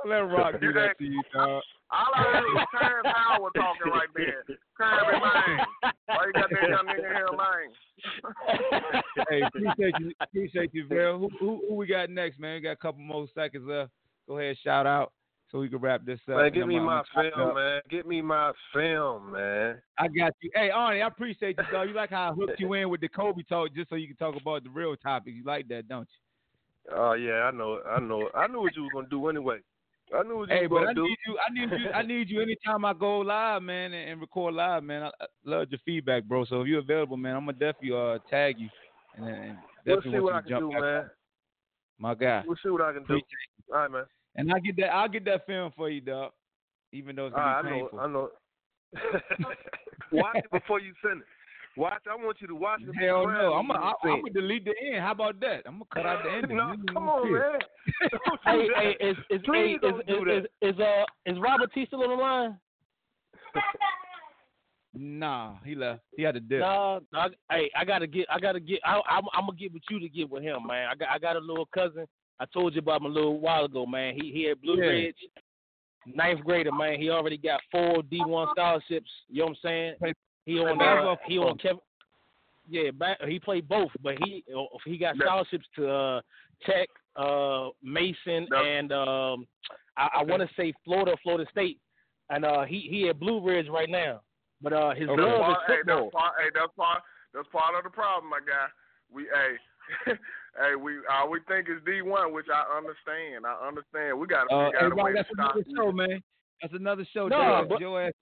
Don't 0.05 0.11
let 0.11 0.19
Rock 0.19 0.61
do 0.61 0.73
that 0.75 0.99
to 0.99 1.05
you, 1.05 1.23
dog. 1.33 1.63
All 1.91 2.07
I 2.15 2.23
heard 2.23 2.45
was 2.55 2.67
Terrence 2.79 3.09
Howard 3.17 3.53
talking 3.57 3.91
right 3.91 4.09
there. 4.15 4.45
Kirby 4.77 5.13
man. 5.13 5.67
Why 6.07 6.27
you 6.27 6.33
got 6.35 6.51
that 6.51 6.69
young 6.69 6.87
nigga 6.87 7.15
here, 7.17 7.29
man? 7.37 9.27
hey, 9.31 9.43
appreciate 9.43 9.95
you, 9.99 10.13
appreciate 10.21 10.75
you, 10.75 10.85
Bill. 10.85 11.19
Who, 11.19 11.31
who, 11.41 11.63
who 11.69 11.75
we 11.75 11.87
got 11.87 12.11
next, 12.11 12.39
man? 12.39 12.57
We 12.57 12.61
got 12.61 12.73
a 12.73 12.77
couple 12.77 13.01
more 13.01 13.27
seconds 13.35 13.65
left. 13.67 13.91
Go 14.29 14.39
ahead, 14.39 14.57
shout 14.63 14.87
out 14.87 15.13
so 15.51 15.59
we 15.59 15.69
can 15.69 15.79
wrap 15.79 16.05
this 16.05 16.21
up. 16.29 16.37
Man, 16.37 16.53
give 16.53 16.67
me 16.67 16.77
I'm, 16.77 16.85
my 16.85 17.03
I'm 17.15 17.31
film, 17.33 17.55
man. 17.55 17.81
Get 17.91 18.07
me 18.07 18.23
my 18.23 18.53
film, 18.73 19.33
man. 19.33 19.81
I 19.99 20.09
got 20.09 20.33
you. 20.41 20.51
Hey, 20.55 20.71
Arnie, 20.73 21.03
I 21.03 21.07
appreciate 21.07 21.57
you, 21.59 21.65
dog. 21.73 21.89
You 21.89 21.95
like 21.95 22.11
how 22.11 22.31
I 22.31 22.35
hooked 22.35 22.61
you 22.61 22.73
in 22.75 22.89
with 22.89 23.01
the 23.01 23.09
Kobe 23.09 23.43
talk 23.43 23.75
just 23.75 23.91
so 23.91 23.97
you 23.97 24.07
can 24.07 24.17
talk 24.17 24.41
about 24.41 24.65
the 24.65 24.71
real 24.71 24.97
topics. 24.97 25.37
You 25.37 25.45
like 25.45 25.69
that, 25.69 25.89
don't 25.89 26.09
you? 26.09 26.95
Oh 26.97 27.13
yeah, 27.13 27.43
I 27.43 27.51
know, 27.51 27.81
I 27.89 28.01
know, 28.01 28.31
I 28.35 28.47
knew 28.47 28.63
what 28.63 28.75
you 28.75 28.85
were 28.85 28.91
gonna 28.93 29.09
do 29.09 29.29
anyway. 29.29 29.59
I 30.19 30.23
knew 30.23 30.39
what 30.39 30.49
you 30.49 30.57
Hey, 30.57 30.67
was 30.67 30.71
but 30.71 30.77
I 30.79 30.85
gonna 30.87 30.95
do. 30.95 31.03
need 31.05 31.19
you. 31.27 31.39
I 31.39 31.53
need 31.53 31.81
you. 31.81 31.91
I 31.91 32.03
need 32.03 32.31
you 32.31 32.43
anytime 32.43 32.85
I 32.85 32.95
go 32.95 33.19
live, 33.21 33.63
man, 33.63 33.93
and, 33.93 34.11
and 34.11 34.21
record 34.21 34.55
live, 34.55 34.83
man. 34.83 35.05
I, 35.05 35.11
I 35.21 35.27
love 35.45 35.69
your 35.71 35.79
feedback, 35.85 36.25
bro. 36.25 36.45
So 36.47 36.63
if 36.63 36.69
you're 36.69 36.81
available, 36.81 37.17
man, 37.17 37.37
I'm 37.37 37.45
gonna 37.45 37.59
definitely 37.59 37.97
uh 37.97 38.19
tag 38.29 38.59
you 38.59 38.69
and, 39.17 39.27
and 39.27 39.59
We'll 39.87 40.03
see 40.03 40.19
what 40.19 40.35
I 40.35 40.41
can 40.43 40.59
do, 40.59 40.73
man. 40.73 41.11
My 41.99 42.15
guy. 42.15 42.43
We'll 42.47 42.57
see 42.63 42.71
what 42.71 42.81
I 42.83 42.93
can 42.93 43.05
do. 43.05 43.21
All 43.73 43.79
right, 43.79 43.91
man. 43.91 44.05
And 44.41 44.53
I 44.53 44.59
get 44.59 44.77
that. 44.77 44.93
I'll 44.95 45.09
get 45.09 45.25
that 45.27 45.47
film 45.47 45.73
for 45.77 45.91
you, 45.91 46.01
dog. 46.01 46.33
Even 46.93 47.15
though 47.17 47.27
it's 47.27 47.37
gonna 47.37 47.47
right, 47.47 47.63
be 47.63 47.69
I 47.69 47.71
know, 47.71 47.79
painful. 47.79 48.01
I 48.01 48.07
know. 48.07 48.29
watch 50.13 50.37
it 50.37 50.51
before 50.51 50.81
you 50.81 50.93
send 51.03 51.21
it. 51.21 51.27
Watch. 51.77 52.03
I 52.11 52.17
want 52.17 52.39
you 52.41 52.49
to 52.49 52.55
watch 52.55 52.81
it. 52.83 52.93
Hell 53.01 53.27
no, 53.27 53.53
I'm 53.55 53.69
gonna 53.69 53.79
I'm 53.79 54.21
gonna 54.23 54.33
delete 54.33 54.65
the 54.65 54.75
end. 54.93 55.01
How 55.01 55.13
about 55.13 55.39
that? 55.41 55.63
I'm 55.67 55.75
gonna 55.75 55.85
cut 55.95 56.07
out 56.07 56.25
the 56.25 56.31
ending. 56.37 56.57
no, 56.57 56.73
You 56.73 56.77
don't 56.79 56.95
come 56.95 57.09
on, 57.09 57.33
man. 57.33 57.59
Hey, 58.45 58.67
hey, 58.77 59.07
is 59.09 59.17
is, 59.31 59.41
hey, 59.47 59.73
is, 59.73 59.81
don't 59.81 60.01
is, 60.01 60.07
do 60.07 60.25
that. 60.25 60.39
is, 60.63 60.75
is 60.75 60.81
uh 60.81 61.05
is 61.27 61.39
Robert 61.39 61.71
T 61.73 61.87
still 61.87 62.03
on 62.03 62.09
the 62.11 62.23
line? 62.23 62.59
Nah, 64.93 65.55
he 65.65 65.75
left. 65.75 66.03
He 66.17 66.23
had 66.23 66.35
to 66.35 66.41
dip. 66.41 66.61
No, 66.61 67.01
I, 67.15 67.29
hey, 67.51 67.71
I 67.77 67.85
gotta 67.85 68.09
get, 68.09 68.27
I 68.29 68.41
gotta 68.41 68.59
get, 68.59 68.81
I, 68.85 69.01
I'm, 69.09 69.23
I'm 69.35 69.47
gonna 69.47 69.57
get 69.57 69.73
with 69.73 69.83
you 69.89 70.01
to 70.01 70.09
get 70.09 70.29
with 70.29 70.43
him, 70.43 70.67
man. 70.67 70.89
I 70.91 70.95
got, 70.97 71.09
I 71.11 71.19
got 71.19 71.37
a 71.37 71.39
little 71.39 71.67
cousin. 71.73 72.07
I 72.41 72.47
told 72.47 72.75
you 72.75 72.81
about 72.81 73.03
him 73.03 73.07
a 73.07 73.15
little 73.15 73.39
while 73.39 73.67
ago, 73.67 73.85
man. 73.85 74.15
He, 74.15 74.33
he 74.33 74.49
at 74.49 74.61
Blue 74.63 74.79
Yeah. 74.79 74.89
Ridge, 74.89 75.17
ninth 76.07 76.43
grader, 76.43 76.73
man. 76.73 76.99
He 76.99 77.11
already 77.11 77.37
got 77.37 77.61
four 77.71 78.03
D1 78.03 78.51
scholarships. 78.53 79.11
You 79.29 79.41
know 79.41 79.45
what 79.47 79.51
I'm 79.51 79.57
saying? 79.63 80.15
He 80.47 80.59
on, 80.59 80.81
uh, 80.81 81.17
he 81.27 81.39
on 81.39 81.59
Kevin. 81.59 81.81
Yeah, 82.69 82.91
back, 82.93 83.21
he 83.27 83.39
played 83.39 83.69
both, 83.69 83.91
but 84.03 84.15
he, 84.25 84.45
he 84.87 84.97
got 84.97 85.17
scholarships 85.17 85.67
to 85.77 85.91
uh, 85.91 86.21
Tech, 86.65 86.89
uh, 87.17 87.69
Mason, 87.83 88.49
and 88.53 88.93
um, 88.93 89.47
I, 89.97 90.09
I 90.21 90.23
want 90.23 90.41
to 90.43 90.49
say 90.57 90.73
Florida, 90.85 91.17
Florida 91.23 91.51
State, 91.51 91.79
and 92.31 92.45
uh, 92.45 92.63
he, 92.65 92.87
he 92.89 93.09
at 93.09 93.19
Blue 93.19 93.41
Ridge 93.45 93.69
right 93.69 93.91
now. 93.91 94.21
But 94.63 94.73
uh, 94.73 94.95
his 94.95 95.09
Okay. 95.09 95.21
Love 95.21 95.41
is 95.41 95.57
part, 95.57 95.63
hey, 95.67 95.75
that's 95.87 96.11
part, 96.13 96.35
hey, 96.39 96.51
that's 96.55 96.73
part, 96.77 97.03
that's 97.35 97.49
part 97.49 97.75
of 97.77 97.85
the 97.85 97.91
problem, 97.91 98.31
my 98.31 98.39
guy. 98.39 98.69
We, 99.13 99.25
hey, 99.25 100.13
hey, 100.59 100.75
we, 100.75 100.95
all 101.11 101.31
we 101.31 101.41
think 101.49 101.69
is 101.69 101.83
D 101.87 102.03
one, 102.03 102.33
which 102.33 102.47
I 102.53 102.77
understand. 102.77 103.45
I 103.47 103.67
understand. 103.67 104.19
We 104.19 104.27
got 104.27 104.45
to 104.49 104.55
Uh, 104.55 104.65
figure 104.67 104.79
hey, 104.81 104.87
out 104.87 104.93
a 104.93 104.95
Rock, 104.95 105.05
way 105.07 105.13
to 105.13 105.17
that's 105.17 105.29
stop. 105.35 105.55
another 105.55 105.67
show, 105.77 105.93
man. 105.93 106.23
That's 106.63 106.75
another 106.75 107.05
show. 107.13 107.29
No, 107.29 107.37
Joe, 107.39 107.67
but- 107.69 107.81
Joe 107.81 107.97
ass, 107.99 108.13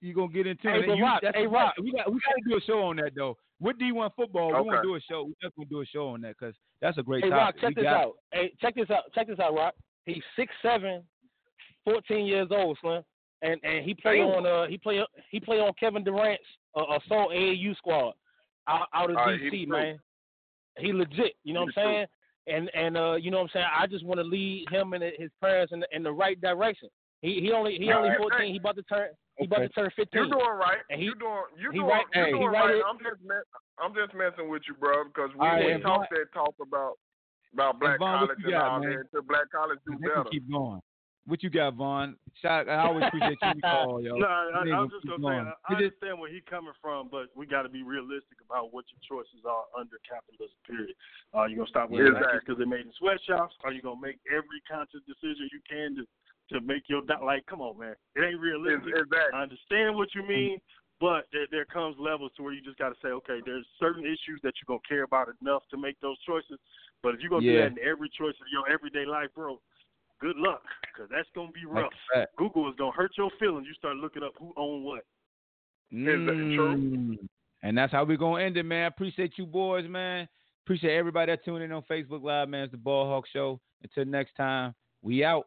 you 0.00 0.14
gonna 0.14 0.32
get 0.32 0.46
into 0.46 0.68
Hey, 0.70 0.80
it. 0.80 0.86
but 0.86 0.96
You- 0.96 1.04
Rock, 1.04 1.20
that's 1.22 1.36
hey, 1.36 1.46
Rock. 1.46 1.74
we 1.82 1.92
got 1.92 2.12
we 2.12 2.20
got 2.20 2.34
to 2.36 2.42
do 2.48 2.56
a 2.56 2.60
show 2.62 2.82
on 2.82 2.96
that 2.96 3.12
though. 3.14 3.36
With 3.60 3.78
D1 3.78 4.10
football, 4.16 4.48
we 4.48 4.52
want 4.54 4.68
Okay. 4.68 4.76
to 4.78 4.82
do 4.82 4.94
a 4.96 5.00
show. 5.00 5.22
We 5.24 5.32
definitely 5.40 5.66
do 5.66 5.80
a 5.80 5.86
show 5.86 6.08
on 6.08 6.20
that 6.22 6.36
because 6.38 6.54
that's 6.80 6.98
a 6.98 7.02
great 7.02 7.24
Hey, 7.24 7.30
Rock, 7.30 7.54
check 7.60 7.68
We 7.70 7.74
this 7.76 7.84
got- 7.84 8.00
out. 8.04 8.12
Hey, 8.32 8.52
check 8.60 8.74
this 8.74 8.90
out. 8.90 9.04
Check 9.14 9.26
this 9.28 9.38
out, 9.38 9.54
Rock. 9.54 9.74
He's 10.04 10.22
six 10.36 10.52
seven, 10.60 11.02
14 11.84 12.26
years 12.26 12.48
old, 12.50 12.78
Slim, 12.80 13.02
and 13.42 13.60
and 13.62 13.84
he 13.84 13.94
play 13.94 14.18
Damn. 14.18 14.28
on 14.28 14.46
uh 14.46 14.66
he 14.66 14.76
play 14.78 15.04
he 15.30 15.40
play 15.40 15.60
on 15.60 15.72
Kevin 15.74 16.02
Durant's 16.04 16.44
uh, 16.76 16.98
assault 16.98 17.30
AAU 17.32 17.74
squad 17.76 18.14
out, 18.66 18.88
out 18.92 19.10
of 19.10 19.16
All 19.16 19.26
right, 19.26 19.40
DC, 19.40 19.50
he 19.50 19.66
man. 19.66 19.98
He 20.78 20.92
legit. 20.92 21.34
You 21.44 21.54
know 21.54 21.60
what 21.64 21.74
I'm 21.78 21.84
saying? 21.84 22.06
And 22.46 22.70
and 22.74 22.96
uh 22.96 23.14
you 23.14 23.30
know 23.30 23.38
what 23.38 23.44
I'm 23.44 23.50
saying? 23.54 23.66
I 23.78 23.86
just 23.86 24.04
want 24.04 24.18
to 24.20 24.24
lead 24.24 24.66
him 24.70 24.92
and 24.92 25.02
his 25.18 25.30
parents 25.40 25.72
in 25.72 25.80
the, 25.80 25.86
in 25.92 26.02
the 26.02 26.12
right 26.12 26.38
direction. 26.40 26.88
He 27.22 27.40
he 27.40 27.52
only 27.52 27.76
he 27.76 27.90
All 27.90 27.98
only 27.98 28.10
right, 28.10 28.18
14. 28.18 28.38
hey. 28.40 28.52
He 28.52 28.58
about 28.58 28.76
to 28.76 28.82
turn 28.82 29.08
he 29.38 29.46
about 29.46 29.60
Okay. 29.60 29.68
to 29.68 29.72
turn 29.74 29.90
15. 29.96 30.08
You're 30.12 30.30
doing 30.30 30.56
right. 30.58 30.78
And 30.90 31.00
he- 31.00 31.06
you 31.06 31.14
doing 31.14 31.42
you 31.58 31.70
he 31.72 31.78
doing 31.78 31.88
right- 31.90 32.04
you 32.14 32.22
hey, 32.24 32.30
doing 32.32 32.46
right. 32.46 32.82
I'm 32.88 32.98
just 32.98 33.22
me- 33.22 33.48
I'm 33.80 33.94
just 33.94 34.14
messing 34.14 34.48
with 34.50 34.62
you, 34.68 34.74
bro, 34.74 35.04
because 35.04 35.30
we, 35.34 35.40
right, 35.46 35.76
we 35.76 35.82
talked 35.82 36.10
that 36.10 36.26
talk 36.34 36.54
about 36.60 36.94
about 37.54 37.78
black 37.80 37.98
Vaughn, 37.98 38.26
college 38.26 38.38
and 38.44 38.52
got, 38.52 38.66
all 38.66 38.80
man? 38.80 39.04
that. 39.12 39.26
Black 39.28 39.50
college 39.50 39.78
do 39.86 39.96
better. 39.98 40.24
keep 40.30 40.50
going. 40.50 40.80
What 41.26 41.42
you 41.42 41.48
got, 41.48 41.74
Vaughn? 41.74 42.16
Shout, 42.42 42.68
I 42.68 42.84
always 42.84 43.08
appreciate 43.08 43.40
you 43.40 43.60
call, 43.64 44.02
yo. 44.02 44.20
No, 44.20 44.28
I, 44.28 44.64
You 44.68 44.74
I 44.76 44.80
was 44.84 44.92
just 44.92 45.08
gonna 45.08 45.24
say. 45.24 45.40
I, 45.40 45.72
I 45.72 45.76
understand 45.80 46.20
where 46.20 46.28
he's 46.28 46.44
coming 46.44 46.76
from, 46.84 47.08
but 47.08 47.32
we 47.32 47.46
got 47.48 47.62
to 47.64 47.72
be 47.72 47.80
realistic 47.82 48.44
about 48.44 48.74
what 48.76 48.84
your 48.92 49.00
choices 49.00 49.40
are 49.48 49.64
under 49.72 49.96
capitalism. 50.04 50.52
Period. 50.68 50.92
Are 51.32 51.48
you 51.48 51.56
gonna 51.56 51.72
stop 51.72 51.88
wearing 51.88 52.12
Exactly. 52.12 52.40
because 52.44 52.58
they're 52.60 52.68
made 52.68 52.84
in 52.84 52.92
sweatshops? 53.00 53.56
Are 53.64 53.72
you 53.72 53.80
gonna 53.80 54.00
make 54.04 54.20
every 54.28 54.60
conscious 54.68 55.00
decision 55.08 55.48
you 55.48 55.64
can 55.64 55.96
to 55.96 56.04
to 56.52 56.60
make 56.60 56.92
your 56.92 57.00
di- 57.08 57.24
like? 57.24 57.46
Come 57.48 57.64
on, 57.64 57.80
man, 57.80 57.96
it 58.16 58.20
ain't 58.20 58.36
Is, 58.36 58.44
realistic. 58.44 58.92
is 58.92 59.08
that 59.08 59.32
I 59.32 59.48
understand 59.48 59.96
what 59.96 60.12
you 60.12 60.28
mean, 60.28 60.60
but 61.00 61.24
there, 61.32 61.48
there 61.48 61.64
comes 61.64 61.96
levels 61.96 62.36
to 62.36 62.44
where 62.44 62.52
you 62.52 62.60
just 62.60 62.76
got 62.76 62.92
to 62.92 62.98
say, 63.00 63.16
okay, 63.24 63.40
there's 63.48 63.64
certain 63.80 64.04
issues 64.04 64.44
that 64.44 64.52
you're 64.60 64.68
gonna 64.68 64.84
care 64.84 65.08
about 65.08 65.32
enough 65.40 65.64
to 65.72 65.80
make 65.80 65.96
those 66.04 66.20
choices. 66.28 66.60
But 67.00 67.16
if 67.16 67.24
you're 67.24 67.32
gonna 67.32 67.48
do 67.48 67.56
that 67.64 67.72
in 67.72 67.80
every 67.80 68.12
choice 68.12 68.36
of 68.36 68.48
your 68.52 68.68
everyday 68.68 69.08
life, 69.08 69.32
bro, 69.32 69.56
good 70.20 70.36
luck, 70.36 70.62
because 70.82 71.10
that's 71.10 71.28
gonna 71.34 71.52
be 71.52 71.64
rough. 71.66 71.92
Google 72.36 72.68
is 72.68 72.74
gonna 72.76 72.92
hurt 72.92 73.12
your 73.16 73.30
feelings. 73.38 73.66
You 73.68 73.74
start 73.74 73.96
looking 73.96 74.22
up 74.22 74.32
who 74.38 74.52
owned 74.56 74.84
what. 74.84 75.04
Is 75.90 76.04
that 76.06 76.52
true? 76.56 76.76
Mm. 76.76 77.18
And 77.62 77.78
that's 77.78 77.92
how 77.92 78.04
we're 78.04 78.16
gonna 78.16 78.42
end 78.42 78.56
it, 78.56 78.64
man. 78.64 78.86
Appreciate 78.86 79.38
you 79.38 79.46
boys, 79.46 79.88
man. 79.88 80.28
Appreciate 80.64 80.96
everybody 80.96 81.32
that 81.32 81.44
tuned 81.44 81.62
in 81.62 81.72
on 81.72 81.82
Facebook 81.90 82.22
Live, 82.22 82.48
man. 82.48 82.64
It's 82.64 82.72
the 82.72 82.78
Ball 82.78 83.06
Hawk 83.06 83.26
Show. 83.32 83.60
Until 83.82 84.04
next 84.06 84.34
time, 84.34 84.74
we 85.02 85.24
out. 85.24 85.46